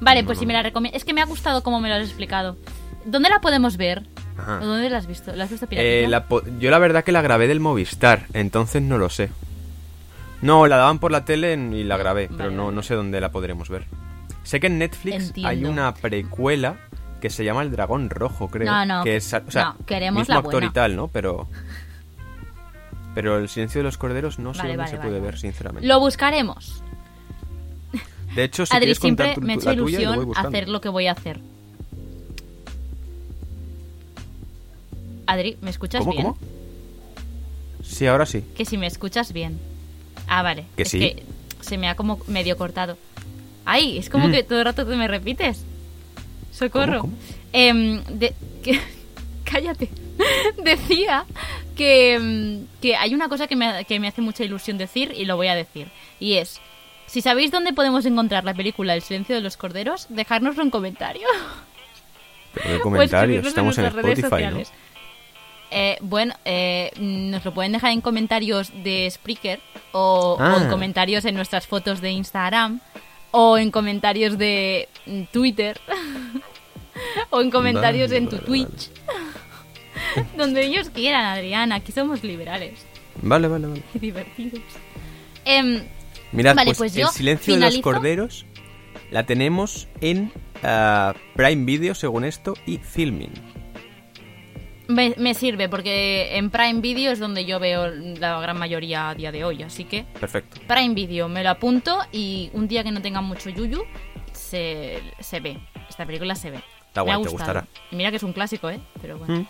Vale, 0.00 0.22
No, 0.22 0.26
pues 0.26 0.38
no, 0.38 0.40
si 0.40 0.46
me 0.46 0.52
la 0.54 0.62
recomiendas. 0.62 0.98
Es 1.00 1.04
que 1.04 1.12
me 1.14 1.20
ha 1.22 1.26
gustado 1.26 1.62
cómo 1.62 1.80
me 1.80 1.88
lo 1.88 1.94
has 1.96 2.02
explicado. 2.04 2.56
¿Dónde 3.04 3.28
la 3.28 3.40
podemos 3.40 3.76
ver? 3.76 4.02
Ajá. 4.36 4.58
¿O 4.62 4.66
¿Dónde 4.66 4.90
la 4.90 4.98
has 4.98 5.06
visto? 5.06 5.34
¿La 5.34 5.44
has 5.44 5.50
visto 5.50 5.66
Eh, 5.70 6.06
la 6.08 6.24
yo 6.58 6.70
la 6.70 6.78
verdad 6.78 7.04
que 7.04 7.12
la 7.12 7.22
grabé 7.22 7.46
del 7.46 7.60
Movistar, 7.60 8.26
entonces 8.32 8.82
no 8.82 8.98
lo 8.98 9.08
sé. 9.10 9.30
No, 10.42 10.66
la 10.66 10.76
daban 10.76 10.98
por 10.98 11.10
la 11.12 11.24
tele 11.24 11.54
y 11.54 11.84
la 11.84 11.96
grabé, 11.96 12.28
pero 12.36 12.50
no, 12.50 12.64
vale. 12.64 12.76
no 12.76 12.82
sé 12.82 12.94
dónde 12.94 13.20
la 13.20 13.30
podremos 13.30 13.68
ver. 13.70 13.86
Sé 14.42 14.60
que 14.60 14.66
en 14.66 14.78
Netflix 14.78 15.32
hay 15.44 15.64
una 15.64 15.94
precuela 15.94 16.76
que 17.20 17.30
se 17.30 17.44
llama 17.44 17.62
El 17.62 17.70
Dragón 17.70 18.10
Rojo, 18.10 18.48
creo. 18.48 18.70
No, 18.70 18.84
no. 18.84 19.04
Que 19.04 19.16
es, 19.16 19.32
o 19.32 19.50
sea, 19.50 19.64
No, 19.78 19.86
queremos 19.86 20.20
mismo 20.20 20.34
la 20.34 20.38
actor 20.40 20.52
buena. 20.54 20.66
y 20.66 20.70
tal, 20.70 20.96
¿no? 20.96 21.08
Pero... 21.08 21.48
Pero 23.14 23.38
El 23.38 23.48
Silencio 23.48 23.78
de 23.78 23.84
los 23.84 23.96
Corderos 23.96 24.38
no 24.38 24.52
sé 24.52 24.58
Vale, 24.58 24.76
dónde 24.76 24.90
vale, 24.92 24.96
se 25.02 25.02
puede 25.08 25.20
ver, 25.20 25.38
sinceramente. 25.38 25.86
Lo 25.86 26.00
buscaremos. 26.00 26.82
De 28.34 28.42
hecho, 28.44 28.66
si 28.66 28.74
Adri, 28.74 28.86
quieres 28.86 28.98
contar 29.00 29.26
siempre 29.34 29.40
tu- 29.40 29.46
me 29.46 29.54
yo 29.54 29.64
voy 29.84 29.94
ilusión 29.94 30.32
hacer 30.36 30.68
lo 30.68 30.80
que 30.80 30.88
voy 30.88 31.06
a 31.06 31.12
hacer. 31.12 31.40
Adri, 35.26 35.56
¿me 35.60 35.70
escuchas 35.70 36.00
¿Cómo, 36.00 36.12
bien? 36.12 36.22
cómo? 36.24 36.38
Sí, 37.82 38.06
ahora 38.06 38.26
sí. 38.26 38.42
Que 38.56 38.64
si 38.64 38.78
me 38.78 38.86
escuchas 38.86 39.32
bien. 39.32 39.58
Ah, 40.26 40.42
vale. 40.42 40.64
Que 40.76 40.82
es 40.82 40.88
sí. 40.90 40.98
que 40.98 41.22
se 41.60 41.76
me 41.78 41.88
ha 41.88 41.94
como 41.96 42.18
medio 42.26 42.56
cortado. 42.56 42.96
Ay, 43.64 43.98
es 43.98 44.10
como 44.10 44.28
Mm. 44.28 44.32
que 44.32 44.42
todo 44.42 44.58
el 44.60 44.64
rato 44.64 44.86
te 44.86 44.96
me 44.96 45.08
repites. 45.08 45.64
Socorro. 46.52 47.00
¿Cómo, 47.00 47.12
cómo? 47.14 47.22
Em, 47.52 48.02
de- 48.04 48.34
que- 48.62 48.80
cállate. 49.44 49.90
Decía 50.64 51.24
que, 51.76 52.14
em, 52.14 52.66
que 52.80 52.96
hay 52.96 53.14
una 53.14 53.28
cosa 53.28 53.46
que 53.46 53.56
me, 53.56 53.84
que 53.84 53.98
me 54.00 54.08
hace 54.08 54.20
mucha 54.22 54.44
ilusión 54.44 54.78
decir 54.78 55.12
y 55.16 55.24
lo 55.24 55.36
voy 55.36 55.48
a 55.48 55.54
decir. 55.54 55.88
Y 56.20 56.34
es, 56.34 56.60
si 57.06 57.20
sabéis 57.20 57.50
dónde 57.50 57.72
podemos 57.72 58.06
encontrar 58.06 58.44
la 58.44 58.54
película 58.54 58.94
El 58.94 59.02
silencio 59.02 59.34
de 59.34 59.40
los 59.40 59.56
corderos, 59.56 60.06
dejárnoslo 60.08 60.62
en 60.62 60.70
comentario. 60.70 61.26
Pero 62.54 62.74
de 62.74 62.80
comentarios, 62.80 63.44
estamos 63.46 63.76
en 63.78 63.84
nuestras 63.84 64.04
redes 64.04 64.18
Spotify, 64.20 64.50
¿no? 64.54 64.62
Eh, 65.76 65.98
bueno, 66.00 66.34
eh, 66.44 66.92
nos 67.00 67.44
lo 67.44 67.52
pueden 67.52 67.72
dejar 67.72 67.90
en 67.90 68.00
comentarios 68.00 68.70
de 68.84 69.10
Spreaker 69.10 69.58
o, 69.90 70.36
Ah. 70.38 70.54
o 70.54 70.62
en 70.62 70.68
comentarios 70.70 71.24
en 71.24 71.34
nuestras 71.34 71.66
fotos 71.66 72.00
de 72.00 72.12
Instagram 72.12 72.78
o 73.32 73.58
en 73.58 73.72
comentarios 73.72 74.38
de 74.38 74.88
mm, 75.06 75.22
Twitter 75.32 75.80
o 77.30 77.40
en 77.40 77.50
comentarios 77.50 78.10
Vale, 78.10 78.18
en 78.18 78.28
tu 78.28 78.36
vale, 78.36 78.46
Twitch. 78.46 78.90
Donde 80.36 80.64
ellos 80.64 80.90
quieran, 80.90 81.24
Adrián. 81.24 81.72
Aquí 81.72 81.90
somos 81.90 82.22
liberales. 82.22 82.86
Vale, 83.20 83.48
vale, 83.48 83.66
vale. 83.66 83.82
Qué 83.92 83.98
divertidos. 83.98 84.60
Em, 85.44 85.82
Mirad, 86.30 86.54
Vale, 86.54 86.74
pues, 86.74 86.92
pues 86.92 86.96
El 86.96 87.08
Silencio 87.08 87.54
de 87.54 87.60
los 87.60 87.78
Corderos 87.78 88.46
la 89.10 89.26
tenemos 89.26 89.88
en 90.00 90.32
ah, 90.62 91.14
Prime 91.34 91.64
Video, 91.64 91.96
según 91.96 92.24
esto, 92.24 92.54
y 92.64 92.78
Filming. 92.78 93.32
Me, 94.94 95.14
me 95.18 95.34
sirve 95.34 95.68
porque 95.68 96.36
en 96.36 96.50
Prime 96.50 96.80
Video 96.80 97.12
es 97.12 97.18
donde 97.18 97.44
yo 97.44 97.60
veo 97.60 97.88
la 97.90 98.40
gran 98.40 98.58
mayoría 98.58 99.10
a 99.10 99.14
día 99.14 99.30
de 99.32 99.44
hoy. 99.44 99.62
Así 99.62 99.84
que 99.84 100.04
Perfecto. 100.18 100.60
Prime 100.66 100.94
Video, 100.94 101.28
me 101.28 101.42
lo 101.42 101.50
apunto 101.50 101.98
y 102.12 102.50
un 102.54 102.66
día 102.68 102.82
que 102.82 102.90
no 102.90 103.02
tenga 103.02 103.20
mucho 103.20 103.50
yuyu, 103.50 103.82
se, 104.32 105.02
se 105.20 105.40
ve. 105.40 105.58
Esta 105.88 106.06
película 106.06 106.34
se 106.34 106.50
ve. 106.50 106.60
Está 106.88 107.04
me 107.04 107.12
ha 107.12 107.16
guay, 107.16 107.26
te 107.26 107.30
gustado. 107.32 107.60
gustará. 107.62 107.66
Y 107.90 107.96
mira 107.96 108.10
que 108.10 108.16
es 108.16 108.22
un 108.22 108.32
clásico, 108.32 108.70
¿eh? 108.70 108.80
Pero 109.02 109.18
bueno. 109.18 109.46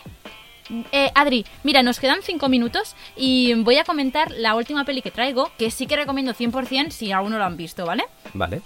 Mm. 0.71 0.83
Eh, 0.93 1.11
Adri, 1.15 1.45
mira, 1.63 1.83
nos 1.83 2.01
quedan 2.01 2.23
cinco 2.23 2.49
minutos 2.49 2.97
y 3.17 3.53
voy 3.53 3.77
a 3.77 3.85
comentar 3.85 4.31
la 4.31 4.55
última 4.55 4.85
peli 4.85 5.03
que 5.03 5.11
traigo, 5.11 5.51
que 5.59 5.71
sí 5.71 5.87
que 5.87 5.95
recomiendo 5.95 6.33
100% 6.33 6.91
si 6.91 7.13
aún 7.13 7.33
no 7.33 7.39
lo 7.39 7.45
han 7.45 7.59
visto, 7.59 7.85
¿vale? 7.85 8.05
Vale. 8.33 8.63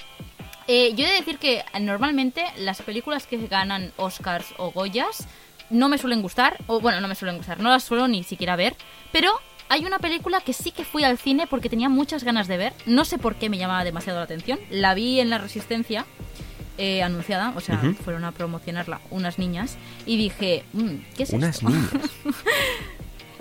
Eh, 0.69 0.93
yo 0.95 1.07
he 1.07 1.09
de 1.09 1.15
decir 1.17 1.39
que 1.39 1.65
normalmente 1.81 2.45
las 2.59 2.83
películas 2.83 3.27
que 3.27 3.39
ganan 3.49 3.93
Oscars 3.97 4.47
o 4.59 4.71
Goyas 4.71 5.27
no 5.71 5.89
me 5.89 5.99
suelen 5.99 6.23
gustar, 6.23 6.57
o 6.67 6.81
bueno, 6.81 7.01
no 7.01 7.09
me 7.09 7.15
suelen 7.15 7.37
gustar, 7.37 7.61
no 7.61 7.69
las 7.71 7.85
suelo 7.85 8.09
ni 8.09 8.23
siquiera 8.25 8.57
ver, 8.57 8.75
pero 9.13 9.31
hay 9.69 9.85
una 9.85 9.99
película 9.99 10.41
que 10.41 10.53
sí 10.53 10.71
que 10.71 10.85
fui 10.85 11.05
al 11.05 11.19
cine 11.19 11.47
porque 11.47 11.69
tenía 11.69 11.89
muchas 11.89 12.25
ganas 12.25 12.49
de 12.49 12.57
ver, 12.57 12.73
no 12.87 13.05
sé 13.05 13.19
por 13.19 13.35
qué 13.37 13.49
me 13.51 13.59
llamaba 13.59 13.85
demasiado 13.85 14.19
la 14.19 14.25
atención, 14.25 14.59
la 14.71 14.95
vi 14.95 15.21
en 15.21 15.29
La 15.31 15.39
Resistencia 15.39 16.07
eh, 16.79 17.03
anunciada, 17.03 17.53
o 17.57 17.61
sea, 17.61 17.81
fueron 18.05 18.25
a 18.25 18.31
promocionarla 18.33 19.01
unas 19.11 19.39
niñas 19.39 19.77
y 20.07 20.17
dije, 20.17 20.65
"Mm, 20.73 20.95
¿qué 21.17 21.25
es 21.25 21.31
Unas 21.31 21.57
esto?". 21.57 21.69
niñas. 21.69 21.91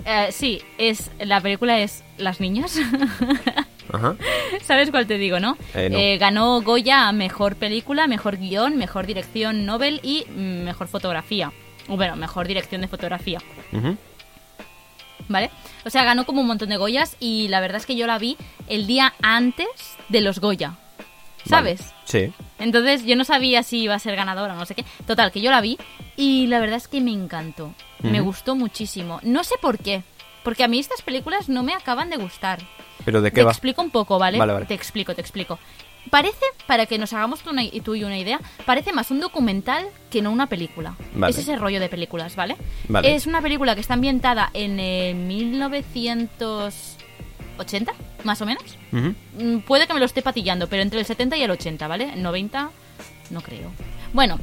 Eh, 0.04 0.28
sí, 0.32 0.62
es 0.78 1.10
la 1.18 1.40
película 1.40 1.80
es 1.80 2.02
Las 2.16 2.40
niñas. 2.40 2.78
Ajá. 3.92 4.16
¿Sabes 4.62 4.90
cuál 4.90 5.06
te 5.06 5.18
digo, 5.18 5.38
no? 5.40 5.58
Eh, 5.74 5.88
no. 5.90 5.98
Eh, 5.98 6.16
ganó 6.18 6.62
Goya 6.62 7.10
mejor 7.12 7.56
película, 7.56 8.06
mejor 8.06 8.38
guion, 8.38 8.76
mejor 8.78 9.06
dirección 9.06 9.66
Nobel 9.66 10.00
y 10.02 10.24
mm, 10.30 10.64
mejor 10.64 10.88
fotografía. 10.88 11.52
O 11.88 11.96
Bueno, 11.96 12.16
mejor 12.16 12.46
dirección 12.46 12.80
de 12.80 12.88
fotografía. 12.88 13.38
¿vale? 15.28 15.50
O 15.84 15.90
sea, 15.90 16.04
ganó 16.04 16.26
como 16.26 16.40
un 16.40 16.46
montón 16.46 16.68
de 16.68 16.76
Goyas 16.76 17.16
y 17.20 17.48
la 17.48 17.60
verdad 17.60 17.78
es 17.78 17.86
que 17.86 17.96
yo 17.96 18.06
la 18.06 18.18
vi 18.18 18.36
el 18.68 18.86
día 18.86 19.14
antes 19.22 19.68
de 20.08 20.20
los 20.20 20.40
Goya. 20.40 20.74
¿Sabes? 21.44 21.80
Vale. 21.80 21.92
Sí. 22.04 22.32
Entonces 22.58 23.04
yo 23.04 23.16
no 23.16 23.24
sabía 23.24 23.62
si 23.62 23.80
iba 23.80 23.94
a 23.94 23.98
ser 23.98 24.16
ganadora 24.16 24.54
o 24.54 24.56
no 24.56 24.66
sé 24.66 24.74
qué. 24.74 24.84
Total, 25.06 25.32
que 25.32 25.40
yo 25.40 25.50
la 25.50 25.60
vi 25.60 25.78
y 26.16 26.46
la 26.48 26.60
verdad 26.60 26.76
es 26.76 26.88
que 26.88 27.00
me 27.00 27.12
encantó. 27.12 27.72
Me 28.02 28.20
gustó 28.20 28.54
muchísimo. 28.54 29.20
No 29.22 29.44
sé 29.44 29.54
por 29.60 29.78
qué. 29.78 30.02
Porque 30.44 30.64
a 30.64 30.68
mí 30.68 30.78
estas 30.78 31.02
películas 31.02 31.48
no 31.48 31.62
me 31.62 31.74
acaban 31.74 32.10
de 32.10 32.16
gustar. 32.16 32.60
¿Pero 33.04 33.20
de 33.22 33.30
qué 33.30 33.36
te 33.36 33.44
va? 33.44 33.50
explico 33.50 33.82
un 33.82 33.90
poco, 33.90 34.18
¿vale? 34.18 34.38
Vale, 34.38 34.52
vale. 34.52 34.66
Te 34.66 34.74
explico, 34.74 35.14
te 35.14 35.20
explico. 35.20 35.58
Parece, 36.10 36.44
para 36.66 36.86
que 36.86 36.98
nos 36.98 37.12
hagamos 37.12 37.40
tú, 37.40 37.50
una, 37.50 37.62
y 37.64 37.80
tú 37.80 37.94
y 37.94 38.04
una 38.04 38.18
idea, 38.18 38.40
parece 38.66 38.92
más 38.92 39.10
un 39.10 39.20
documental 39.20 39.86
que 40.10 40.22
no 40.22 40.30
una 40.30 40.46
película. 40.48 40.94
Vale. 41.14 41.30
Es 41.30 41.38
ese 41.38 41.56
rollo 41.56 41.80
de 41.80 41.88
películas, 41.88 42.36
¿vale? 42.36 42.56
Vale. 42.88 43.14
Es 43.14 43.26
una 43.26 43.40
película 43.42 43.74
que 43.74 43.80
está 43.80 43.94
ambientada 43.94 44.50
en 44.54 44.78
eh, 44.80 45.14
1980, 45.14 47.92
más 48.24 48.40
o 48.42 48.46
menos. 48.46 48.64
Ujú. 48.92 49.14
Mm, 49.38 49.58
Puede 49.60 49.86
que 49.86 49.94
me 49.94 50.00
lo 50.00 50.06
esté 50.06 50.22
patillando, 50.22 50.68
pero 50.68 50.82
entre 50.82 50.98
el 51.00 51.06
70 51.06 51.36
y 51.36 51.42
el 51.42 51.50
80, 51.50 51.88
¿vale? 51.88 52.16
90, 52.16 52.70
no 53.30 53.40
creo. 53.40 53.70
Bueno, 54.12 54.38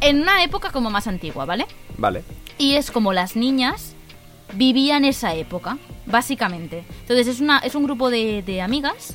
en 0.00 0.20
una 0.20 0.42
época 0.44 0.70
como 0.70 0.90
más 0.90 1.06
antigua, 1.06 1.44
¿vale? 1.44 1.66
Vale. 1.96 2.22
Y 2.58 2.74
es 2.74 2.90
como 2.90 3.12
las 3.12 3.36
niñas 3.36 3.94
vivían 4.54 5.04
esa 5.04 5.34
época, 5.34 5.78
básicamente. 6.06 6.84
Entonces 7.02 7.26
es, 7.28 7.40
una, 7.40 7.58
es 7.58 7.74
un 7.74 7.84
grupo 7.84 8.10
de, 8.10 8.42
de 8.42 8.62
amigas, 8.62 9.14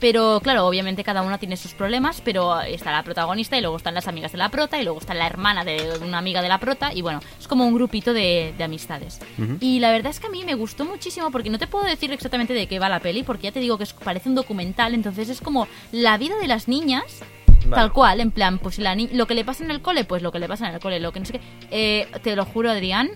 pero 0.00 0.40
claro, 0.42 0.66
obviamente 0.66 1.04
cada 1.04 1.22
una 1.22 1.38
tiene 1.38 1.56
sus 1.56 1.72
problemas, 1.74 2.20
pero 2.24 2.60
está 2.62 2.90
la 2.90 3.02
protagonista 3.02 3.56
y 3.56 3.60
luego 3.60 3.76
están 3.76 3.94
las 3.94 4.08
amigas 4.08 4.32
de 4.32 4.38
la 4.38 4.48
prota 4.48 4.80
y 4.80 4.84
luego 4.84 4.98
está 4.98 5.14
la 5.14 5.26
hermana 5.26 5.64
de 5.64 5.98
una 6.02 6.18
amiga 6.18 6.42
de 6.42 6.48
la 6.48 6.58
prota 6.58 6.92
y 6.92 7.02
bueno, 7.02 7.20
es 7.38 7.46
como 7.46 7.66
un 7.66 7.74
grupito 7.74 8.12
de, 8.12 8.54
de 8.56 8.64
amistades. 8.64 9.20
Y 9.60 9.78
la 9.80 9.90
verdad 9.92 10.10
es 10.10 10.18
que 10.20 10.26
a 10.26 10.30
mí 10.30 10.44
me 10.44 10.54
gustó 10.54 10.84
muchísimo 10.84 11.30
porque 11.30 11.50
no 11.50 11.58
te 11.58 11.66
puedo 11.66 11.84
decir 11.84 12.10
exactamente 12.12 12.54
de 12.54 12.66
qué 12.66 12.78
va 12.78 12.88
la 12.88 13.00
peli, 13.00 13.22
porque 13.22 13.44
ya 13.44 13.52
te 13.52 13.60
digo 13.60 13.76
que 13.78 13.84
es- 13.84 13.92
parece 13.92 14.28
un 14.28 14.34
documental, 14.34 14.94
entonces 14.94 15.28
es 15.28 15.40
como 15.40 15.68
la 15.92 16.16
vida 16.18 16.36
de 16.38 16.46
las 16.48 16.66
niñas 16.68 17.20
Vale. 17.66 17.74
Tal 17.82 17.92
cual, 17.92 18.20
en 18.20 18.30
plan, 18.30 18.58
pues 18.58 18.78
la 18.78 18.94
ni- 18.94 19.08
lo 19.08 19.26
que 19.26 19.34
le 19.34 19.44
pasa 19.44 19.62
en 19.62 19.70
el 19.70 19.82
cole, 19.82 20.04
pues 20.04 20.22
lo 20.22 20.32
que 20.32 20.38
le 20.38 20.48
pasa 20.48 20.66
en 20.66 20.74
el 20.74 20.80
cole, 20.80 20.98
lo 20.98 21.12
que 21.12 21.20
no 21.20 21.26
sé 21.26 21.34
qué. 21.34 21.40
Eh, 21.70 22.08
te 22.22 22.34
lo 22.34 22.46
juro, 22.46 22.70
Adrián, 22.70 23.10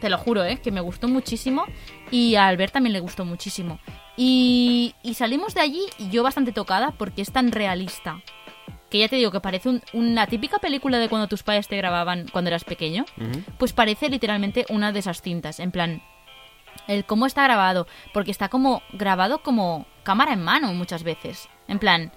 te 0.00 0.08
lo 0.10 0.18
juro, 0.18 0.44
¿eh? 0.44 0.58
Que 0.62 0.70
me 0.70 0.80
gustó 0.80 1.08
muchísimo 1.08 1.64
y 2.10 2.34
a 2.36 2.46
Albert 2.46 2.72
también 2.72 2.92
le 2.92 3.00
gustó 3.00 3.24
muchísimo. 3.24 3.78
Y, 4.16 4.94
y 5.02 5.14
salimos 5.14 5.54
de 5.54 5.60
allí 5.60 5.82
y 5.98 6.08
yo 6.10 6.22
bastante 6.22 6.52
tocada 6.52 6.92
porque 6.92 7.22
es 7.22 7.32
tan 7.32 7.52
realista. 7.52 8.20
Que 8.90 8.98
ya 9.00 9.08
te 9.08 9.16
digo 9.16 9.30
que 9.32 9.40
parece 9.40 9.68
un- 9.68 9.82
una 9.92 10.26
típica 10.26 10.58
película 10.58 10.98
de 10.98 11.08
cuando 11.08 11.26
tus 11.28 11.42
padres 11.42 11.66
te 11.68 11.76
grababan 11.76 12.26
cuando 12.32 12.48
eras 12.48 12.64
pequeño. 12.64 13.04
Pues 13.58 13.72
parece 13.72 14.08
literalmente 14.08 14.64
una 14.68 14.92
de 14.92 15.00
esas 15.00 15.22
cintas. 15.22 15.58
En 15.60 15.70
plan, 15.72 16.02
el 16.86 17.04
cómo 17.04 17.26
está 17.26 17.42
grabado. 17.42 17.86
Porque 18.14 18.30
está 18.30 18.48
como 18.48 18.82
grabado 18.92 19.42
como 19.42 19.86
cámara 20.04 20.32
en 20.32 20.42
mano 20.42 20.72
muchas 20.72 21.02
veces. 21.02 21.48
En 21.68 21.78
plan, 21.80 22.12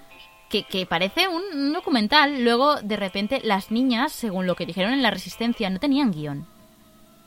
que, 0.48 0.62
que 0.62 0.86
parece 0.86 1.26
un, 1.28 1.42
un 1.52 1.72
documental. 1.72 2.44
Luego, 2.44 2.76
de 2.80 2.96
repente, 2.96 3.40
las 3.42 3.70
niñas, 3.72 4.12
según 4.12 4.46
lo 4.46 4.54
que 4.54 4.64
dijeron 4.66 4.92
en 4.92 5.02
La 5.02 5.10
Resistencia, 5.10 5.68
no 5.70 5.80
tenían 5.80 6.12
guion. 6.12 6.46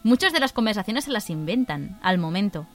Muchas 0.04 0.34
de 0.34 0.39
las 0.39 0.54
conversaciones 0.54 1.06
se 1.06 1.12
las 1.12 1.30
inventan 1.30 1.98
al 2.02 2.18
momento. 2.18 2.68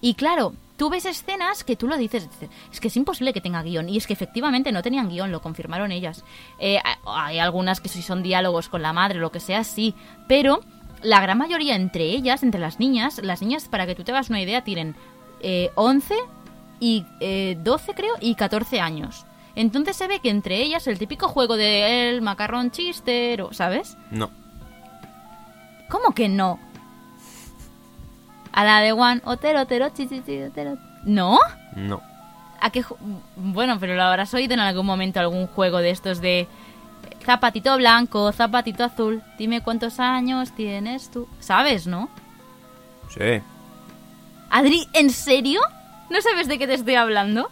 Y 0.00 0.14
claro, 0.14 0.54
tú 0.76 0.88
ves 0.88 1.04
escenas 1.04 1.64
que 1.64 1.76
tú 1.76 1.86
lo 1.86 1.96
dices, 1.96 2.28
es 2.72 2.80
que 2.80 2.88
es 2.88 2.96
imposible 2.96 3.32
que 3.32 3.40
tenga 3.40 3.62
guion. 3.62 3.88
Y 3.88 3.96
es 3.96 4.06
que 4.06 4.12
efectivamente 4.12 4.72
no 4.72 4.82
tenían 4.82 5.08
guion, 5.08 5.30
lo 5.30 5.42
confirmaron 5.42 5.92
ellas. 5.92 6.24
Eh, 6.58 6.78
hay 7.06 7.38
algunas 7.38 7.80
que 7.80 7.88
si 7.88 8.02
son 8.02 8.22
diálogos 8.22 8.68
con 8.68 8.82
la 8.82 8.92
madre 8.92 9.18
lo 9.18 9.32
que 9.32 9.40
sea, 9.40 9.64
sí. 9.64 9.94
Pero 10.28 10.60
la 11.02 11.20
gran 11.20 11.38
mayoría 11.38 11.76
entre 11.76 12.04
ellas, 12.04 12.42
entre 12.42 12.60
las 12.60 12.78
niñas, 12.78 13.20
las 13.22 13.42
niñas, 13.42 13.68
para 13.68 13.86
que 13.86 13.94
tú 13.94 14.04
te 14.04 14.12
hagas 14.12 14.30
una 14.30 14.40
idea, 14.40 14.64
tienen 14.64 14.94
eh, 15.40 15.70
11 15.74 16.14
y 16.78 17.04
eh, 17.20 17.58
12 17.62 17.94
creo 17.94 18.14
y 18.20 18.34
14 18.34 18.80
años. 18.80 19.26
Entonces 19.56 19.96
se 19.96 20.06
ve 20.06 20.20
que 20.20 20.30
entre 20.30 20.62
ellas 20.62 20.86
el 20.86 20.98
típico 20.98 21.28
juego 21.28 21.56
de 21.56 22.08
el 22.08 22.22
macarrón 22.22 22.70
chistero, 22.70 23.52
¿sabes? 23.52 23.96
No. 24.10 24.30
¿Cómo 25.90 26.14
que 26.14 26.28
no? 26.28 26.58
A 28.52 28.64
la 28.64 28.80
de 28.80 28.92
One, 28.92 29.20
otero, 29.24 29.60
otero, 29.60 29.90
chi, 29.90 30.08
chi, 30.08 30.22
chi, 30.24 30.42
otero. 30.42 30.78
¿No? 31.04 31.38
No. 31.76 32.00
¿A 32.60 32.70
qué 32.70 32.84
bueno, 33.36 33.78
pero 33.78 33.94
lo 33.94 34.02
habrás 34.02 34.32
oído 34.34 34.54
en 34.54 34.60
algún 34.60 34.86
momento 34.86 35.20
algún 35.20 35.46
juego 35.46 35.78
de 35.78 35.90
estos 35.90 36.20
de 36.20 36.46
zapatito 37.24 37.76
blanco, 37.76 38.32
zapatito 38.32 38.84
azul, 38.84 39.22
dime 39.38 39.62
cuántos 39.62 40.00
años 40.00 40.52
tienes 40.52 41.10
tú. 41.10 41.28
¿Sabes, 41.38 41.86
no? 41.86 42.08
Sí. 43.08 43.42
Adri, 44.50 44.86
¿en 44.92 45.10
serio? 45.10 45.60
¿No 46.10 46.20
sabes 46.22 46.48
de 46.48 46.58
qué 46.58 46.66
te 46.66 46.74
estoy 46.74 46.96
hablando? 46.96 47.50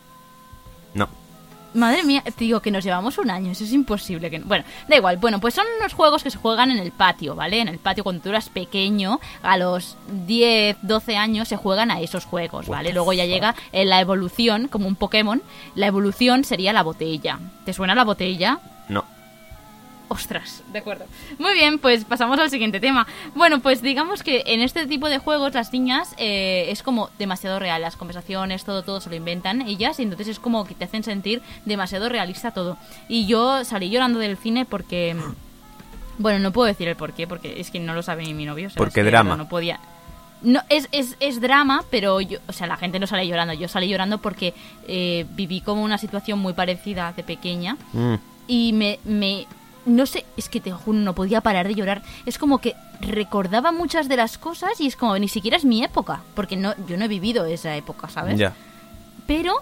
No. 1.74 1.86
Madre 1.86 2.02
mía, 2.04 2.22
te 2.24 2.44
digo 2.44 2.60
que 2.60 2.70
nos 2.70 2.84
llevamos 2.84 3.18
un 3.18 3.30
año, 3.30 3.52
eso 3.52 3.64
es 3.64 3.72
imposible. 3.72 4.30
que 4.30 4.38
Bueno, 4.40 4.64
da 4.88 4.96
igual, 4.96 5.16
bueno, 5.18 5.40
pues 5.40 5.54
son 5.54 5.66
unos 5.78 5.92
juegos 5.92 6.22
que 6.22 6.30
se 6.30 6.38
juegan 6.38 6.70
en 6.70 6.78
el 6.78 6.92
patio, 6.92 7.34
¿vale? 7.34 7.60
En 7.60 7.68
el 7.68 7.78
patio 7.78 8.04
cuando 8.04 8.22
tú 8.22 8.30
eras 8.30 8.48
pequeño, 8.48 9.20
a 9.42 9.56
los 9.56 9.96
10, 10.26 10.78
12 10.82 11.16
años 11.16 11.48
se 11.48 11.56
juegan 11.56 11.90
a 11.90 12.00
esos 12.00 12.24
juegos, 12.24 12.68
¿vale? 12.68 12.92
Luego 12.92 13.12
ya 13.12 13.26
llega 13.26 13.54
en 13.72 13.88
la 13.88 14.00
evolución, 14.00 14.68
como 14.68 14.88
un 14.88 14.96
Pokémon, 14.96 15.42
la 15.74 15.86
evolución 15.86 16.44
sería 16.44 16.72
la 16.72 16.82
botella. 16.82 17.38
¿Te 17.64 17.72
suena 17.72 17.94
la 17.94 18.04
botella? 18.04 18.60
No. 18.88 19.04
Ostras, 20.08 20.62
de 20.72 20.78
acuerdo. 20.78 21.04
Muy 21.38 21.52
bien, 21.54 21.78
pues 21.78 22.04
pasamos 22.04 22.38
al 22.38 22.48
siguiente 22.50 22.80
tema. 22.80 23.06
Bueno, 23.34 23.60
pues 23.60 23.82
digamos 23.82 24.22
que 24.22 24.42
en 24.46 24.62
este 24.62 24.86
tipo 24.86 25.08
de 25.08 25.18
juegos 25.18 25.52
las 25.52 25.70
niñas 25.72 26.14
eh, 26.16 26.66
es 26.70 26.82
como 26.82 27.10
demasiado 27.18 27.58
real, 27.58 27.82
las 27.82 27.96
conversaciones, 27.96 28.64
todo, 28.64 28.82
todo 28.82 29.00
se 29.02 29.10
lo 29.10 29.16
inventan 29.16 29.60
ellas 29.62 30.00
y 30.00 30.04
entonces 30.04 30.28
es 30.28 30.38
como 30.38 30.64
que 30.66 30.74
te 30.74 30.84
hacen 30.84 31.02
sentir 31.04 31.42
demasiado 31.66 32.08
realista 32.08 32.52
todo. 32.52 32.78
Y 33.08 33.26
yo 33.26 33.64
salí 33.64 33.90
llorando 33.90 34.18
del 34.18 34.36
cine 34.38 34.64
porque... 34.64 35.14
Bueno, 36.20 36.40
no 36.40 36.50
puedo 36.52 36.66
decir 36.66 36.88
el 36.88 36.96
por 36.96 37.12
qué, 37.12 37.28
porque 37.28 37.60
es 37.60 37.70
que 37.70 37.78
no 37.78 37.94
lo 37.94 38.02
sabe 38.02 38.24
ni 38.24 38.34
mi 38.34 38.44
novio. 38.44 38.66
o 38.66 38.70
sea, 38.70 38.76
Porque 38.76 39.00
es 39.00 39.04
que 39.04 39.10
drama. 39.10 39.36
No 39.36 39.48
podía... 39.48 39.78
No, 40.40 40.60
es, 40.68 40.88
es, 40.92 41.16
es 41.20 41.40
drama, 41.40 41.84
pero 41.90 42.20
yo, 42.20 42.38
o 42.48 42.52
sea, 42.52 42.66
la 42.66 42.76
gente 42.76 42.98
no 42.98 43.06
sale 43.06 43.26
llorando. 43.26 43.54
Yo 43.54 43.68
salí 43.68 43.88
llorando 43.88 44.18
porque 44.18 44.54
eh, 44.86 45.26
viví 45.30 45.60
como 45.60 45.82
una 45.82 45.98
situación 45.98 46.38
muy 46.38 46.52
parecida 46.54 47.12
de 47.16 47.22
pequeña 47.24 47.76
Mm. 47.92 48.14
y 48.46 48.72
me, 48.72 48.98
me 49.04 49.46
no 49.88 50.06
sé, 50.06 50.24
es 50.36 50.48
que 50.48 50.60
te 50.60 50.70
juro, 50.70 50.98
no 50.98 51.14
podía 51.14 51.40
parar 51.40 51.66
de 51.66 51.74
llorar. 51.74 52.02
Es 52.26 52.38
como 52.38 52.58
que 52.58 52.76
recordaba 53.00 53.72
muchas 53.72 54.08
de 54.08 54.16
las 54.16 54.38
cosas 54.38 54.80
y 54.80 54.86
es 54.86 54.96
como 54.96 55.18
ni 55.18 55.28
siquiera 55.28 55.56
es 55.56 55.64
mi 55.64 55.82
época, 55.82 56.22
porque 56.34 56.56
no 56.56 56.74
yo 56.86 56.96
no 56.96 57.04
he 57.04 57.08
vivido 57.08 57.44
esa 57.46 57.74
época, 57.76 58.08
¿sabes? 58.08 58.38
Ya. 58.38 58.54
Pero 59.26 59.54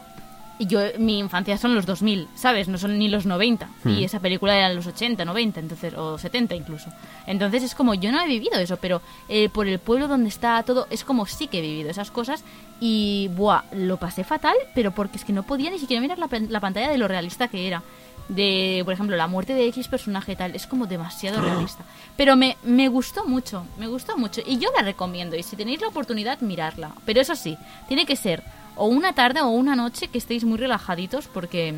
yo 0.58 0.80
mi 0.98 1.18
infancia 1.18 1.58
son 1.58 1.74
los 1.74 1.86
2000, 1.86 2.28
¿sabes? 2.34 2.68
No 2.68 2.78
son 2.78 2.98
ni 2.98 3.08
los 3.08 3.26
90 3.26 3.68
y 3.84 4.04
esa 4.04 4.20
película 4.20 4.56
era 4.56 4.72
los 4.72 4.86
80, 4.86 5.24
90, 5.24 5.60
entonces 5.60 5.94
o 5.94 6.18
70 6.18 6.54
incluso. 6.54 6.90
Entonces 7.26 7.62
es 7.62 7.74
como 7.74 7.94
yo 7.94 8.10
no 8.10 8.20
he 8.22 8.26
vivido 8.26 8.58
eso, 8.58 8.78
pero 8.78 9.02
eh, 9.28 9.48
por 9.48 9.68
el 9.68 9.78
pueblo 9.78 10.08
donde 10.08 10.28
está 10.28 10.62
todo 10.62 10.86
es 10.90 11.04
como 11.04 11.26
sí 11.26 11.46
que 11.46 11.58
he 11.58 11.62
vivido 11.62 11.90
esas 11.90 12.10
cosas 12.10 12.42
y 12.80 13.28
buah, 13.36 13.64
lo 13.72 13.98
pasé 13.98 14.24
fatal, 14.24 14.56
pero 14.74 14.92
porque 14.92 15.18
es 15.18 15.24
que 15.24 15.32
no 15.32 15.42
podía 15.42 15.70
ni 15.70 15.78
siquiera 15.78 16.00
mirar 16.00 16.18
la 16.18 16.60
pantalla 16.60 16.90
de 16.90 16.98
lo 16.98 17.06
realista 17.06 17.48
que 17.48 17.66
era. 17.66 17.82
De, 18.28 18.82
por 18.84 18.92
ejemplo, 18.92 19.16
la 19.16 19.28
muerte 19.28 19.54
de 19.54 19.66
X 19.68 19.86
personaje 19.86 20.34
tal, 20.34 20.54
es 20.54 20.66
como 20.66 20.86
demasiado 20.86 21.40
realista. 21.40 21.84
Pero 22.16 22.34
me, 22.34 22.56
me 22.64 22.88
gustó 22.88 23.24
mucho, 23.24 23.64
me 23.78 23.86
gustó 23.86 24.16
mucho. 24.16 24.40
Y 24.44 24.58
yo 24.58 24.68
la 24.76 24.82
recomiendo. 24.82 25.36
Y 25.36 25.42
si 25.42 25.56
tenéis 25.56 25.80
la 25.80 25.88
oportunidad, 25.88 26.40
mirarla. 26.40 26.92
Pero 27.04 27.20
eso 27.20 27.36
sí, 27.36 27.56
tiene 27.86 28.04
que 28.04 28.16
ser 28.16 28.42
o 28.76 28.86
una 28.86 29.14
tarde 29.14 29.40
o 29.40 29.48
una 29.48 29.74
noche 29.74 30.08
que 30.08 30.18
estéis 30.18 30.44
muy 30.44 30.58
relajaditos 30.58 31.26
porque 31.28 31.74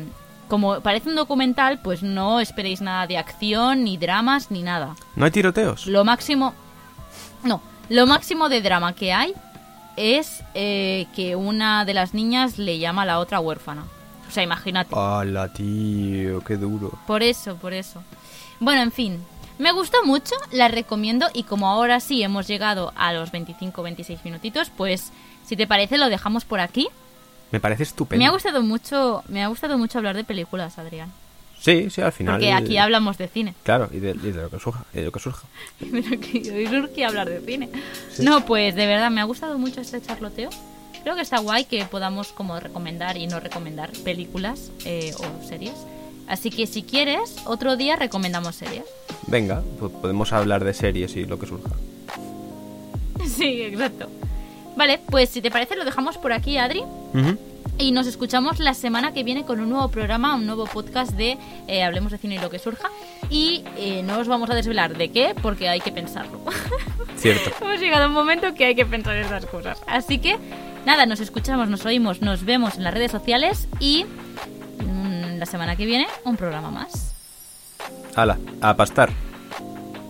como 0.47 0.81
parece 0.81 1.09
un 1.09 1.15
documental, 1.15 1.79
pues 1.79 2.03
no 2.03 2.39
esperéis 2.39 2.81
nada 2.81 3.07
de 3.07 3.17
acción, 3.17 3.83
ni 3.83 3.97
dramas, 3.97 4.51
ni 4.51 4.63
nada. 4.63 4.95
¿No 5.15 5.25
hay 5.25 5.31
tiroteos? 5.31 5.85
Lo 5.85 6.03
máximo... 6.03 6.53
No, 7.43 7.61
lo 7.87 8.07
máximo 8.07 8.49
de 8.49 8.61
drama 8.61 8.93
que 8.93 9.13
hay 9.13 9.33
es 9.95 10.43
eh, 10.55 11.05
que 11.15 11.35
una 11.35 11.85
de 11.85 11.93
las 11.93 12.13
niñas 12.13 12.57
le 12.57 12.79
llama 12.79 13.03
a 13.03 13.05
la 13.05 13.19
otra 13.19 13.39
huérfana. 13.39 13.85
O 14.29 14.31
sea, 14.31 14.43
imagínate. 14.43 14.93
Hola, 14.95 15.51
tío, 15.51 16.41
qué 16.43 16.55
duro. 16.55 16.91
Por 17.07 17.23
eso, 17.23 17.55
por 17.55 17.73
eso. 17.73 18.03
Bueno, 18.59 18.81
en 18.83 18.91
fin. 18.91 19.19
Me 19.57 19.71
gustó 19.73 20.05
mucho, 20.05 20.35
la 20.51 20.67
recomiendo 20.69 21.27
y 21.33 21.43
como 21.43 21.67
ahora 21.67 21.99
sí 21.99 22.23
hemos 22.23 22.47
llegado 22.47 22.93
a 22.95 23.11
los 23.11 23.31
25-26 23.33 24.19
minutitos, 24.23 24.69
pues 24.69 25.11
si 25.45 25.57
te 25.57 25.67
parece 25.67 25.97
lo 25.97 26.07
dejamos 26.09 26.45
por 26.45 26.61
aquí. 26.61 26.87
Me 27.51 27.59
parece 27.59 27.83
estupendo. 27.83 28.23
Me 28.23 28.27
ha 28.27 28.31
gustado 28.31 28.61
mucho, 28.61 29.23
me 29.27 29.43
ha 29.43 29.47
gustado 29.47 29.77
mucho 29.77 29.97
hablar 29.97 30.15
de 30.15 30.23
películas, 30.23 30.77
Adrián, 30.77 31.11
Sí, 31.59 31.89
sí, 31.89 31.99
al 32.01 32.13
final. 32.13 32.35
porque 32.35 32.53
aquí 32.53 32.77
hablamos 32.77 33.17
de 33.17 33.27
cine. 33.27 33.53
Claro, 33.63 33.89
y 33.91 33.99
de, 33.99 34.11
y 34.11 34.31
de 34.31 34.43
lo 34.43 34.49
que 34.49 34.59
surja. 34.59 34.85
y 34.93 34.99
de 34.99 35.05
lo 35.05 35.11
que 35.11 35.19
surja. 35.19 35.45
Pero 35.79 36.19
que 36.21 36.51
hoy 36.55 36.67
surge 36.67 37.03
hablar 37.03 37.27
de 37.27 37.41
cine. 37.41 37.69
No, 38.19 38.45
pues 38.45 38.75
de 38.75 38.85
verdad 38.85 39.11
me 39.11 39.19
ha 39.19 39.25
gustado 39.25 39.57
mucho 39.57 39.81
este 39.81 40.01
charloteo. 40.01 40.51
Creo 41.03 41.15
que 41.15 41.21
está 41.21 41.39
guay 41.39 41.65
que 41.65 41.85
podamos 41.85 42.31
como 42.33 42.59
recomendar 42.59 43.17
y 43.17 43.27
no 43.27 43.39
recomendar 43.39 43.91
películas 44.03 44.71
eh, 44.85 45.13
o 45.17 45.47
series. 45.47 45.75
Así 46.27 46.51
que 46.51 46.67
si 46.67 46.83
quieres, 46.83 47.37
otro 47.45 47.75
día 47.75 47.95
recomendamos 47.95 48.55
series. 48.55 48.83
Venga, 49.27 49.63
pues 49.79 49.91
podemos 49.91 50.31
hablar 50.31 50.63
de 50.63 50.73
series 50.73 51.15
y 51.15 51.25
lo 51.25 51.39
que 51.39 51.47
surja. 51.47 51.71
Sí, 53.25 53.61
exacto. 53.61 54.09
Vale, 54.75 54.99
pues 55.07 55.29
si 55.29 55.41
te 55.41 55.51
parece 55.51 55.75
lo 55.75 55.83
dejamos 55.83 56.17
por 56.17 56.31
aquí, 56.31 56.57
Adri. 56.57 56.83
Y 57.77 57.91
nos 57.91 58.07
escuchamos 58.07 58.59
la 58.59 58.73
semana 58.73 59.13
que 59.13 59.23
viene 59.23 59.45
con 59.45 59.59
un 59.59 59.69
nuevo 59.69 59.89
programa, 59.89 60.35
un 60.35 60.45
nuevo 60.45 60.65
podcast 60.65 61.11
de 61.11 61.37
eh, 61.67 61.83
Hablemos 61.83 62.11
de 62.11 62.17
Cine 62.17 62.35
y 62.35 62.39
lo 62.39 62.49
que 62.49 62.59
surja. 62.59 62.89
Y 63.29 63.63
eh, 63.77 64.03
no 64.03 64.19
os 64.19 64.27
vamos 64.27 64.49
a 64.49 64.55
desvelar 64.55 64.97
de 64.97 65.09
qué, 65.09 65.33
porque 65.41 65.69
hay 65.69 65.79
que 65.79 65.91
pensarlo. 65.91 66.39
Cierto. 67.17 67.51
Hemos 67.61 67.79
llegado 67.79 68.05
a 68.05 68.07
un 68.07 68.13
momento 68.13 68.53
que 68.53 68.65
hay 68.65 68.75
que 68.75 68.85
pensar 68.85 69.15
estas 69.17 69.45
cosas. 69.45 69.81
Así 69.87 70.19
que, 70.19 70.37
nada, 70.85 71.05
nos 71.05 71.19
escuchamos, 71.19 71.69
nos 71.69 71.85
oímos, 71.85 72.21
nos 72.21 72.43
vemos 72.45 72.75
en 72.77 72.83
las 72.83 72.93
redes 72.93 73.11
sociales 73.11 73.67
y 73.79 74.05
mm, 74.79 75.37
la 75.37 75.45
semana 75.45 75.75
que 75.75 75.85
viene 75.85 76.07
un 76.25 76.37
programa 76.37 76.71
más. 76.71 77.13
Hala, 78.15 78.37
a 78.61 78.75
pastar. 78.75 79.11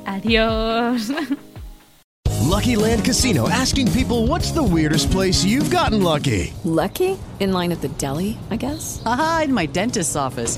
Adiós. 0.05 1.11
Lucky 2.49 2.75
Land 2.75 3.05
Casino 3.05 3.47
asking 3.47 3.91
people 3.91 4.25
what's 4.27 4.51
the 4.51 4.63
weirdest 4.63 5.11
place 5.11 5.45
you've 5.45 5.69
gotten 5.69 6.01
lucky? 6.01 6.51
Lucky? 6.63 7.15
In 7.39 7.53
line 7.53 7.71
at 7.71 7.81
the 7.81 7.89
deli, 7.99 8.37
I 8.49 8.57
guess? 8.57 9.01
Aha, 9.05 9.43
in 9.45 9.53
my 9.53 9.67
dentist's 9.67 10.15
office. 10.15 10.57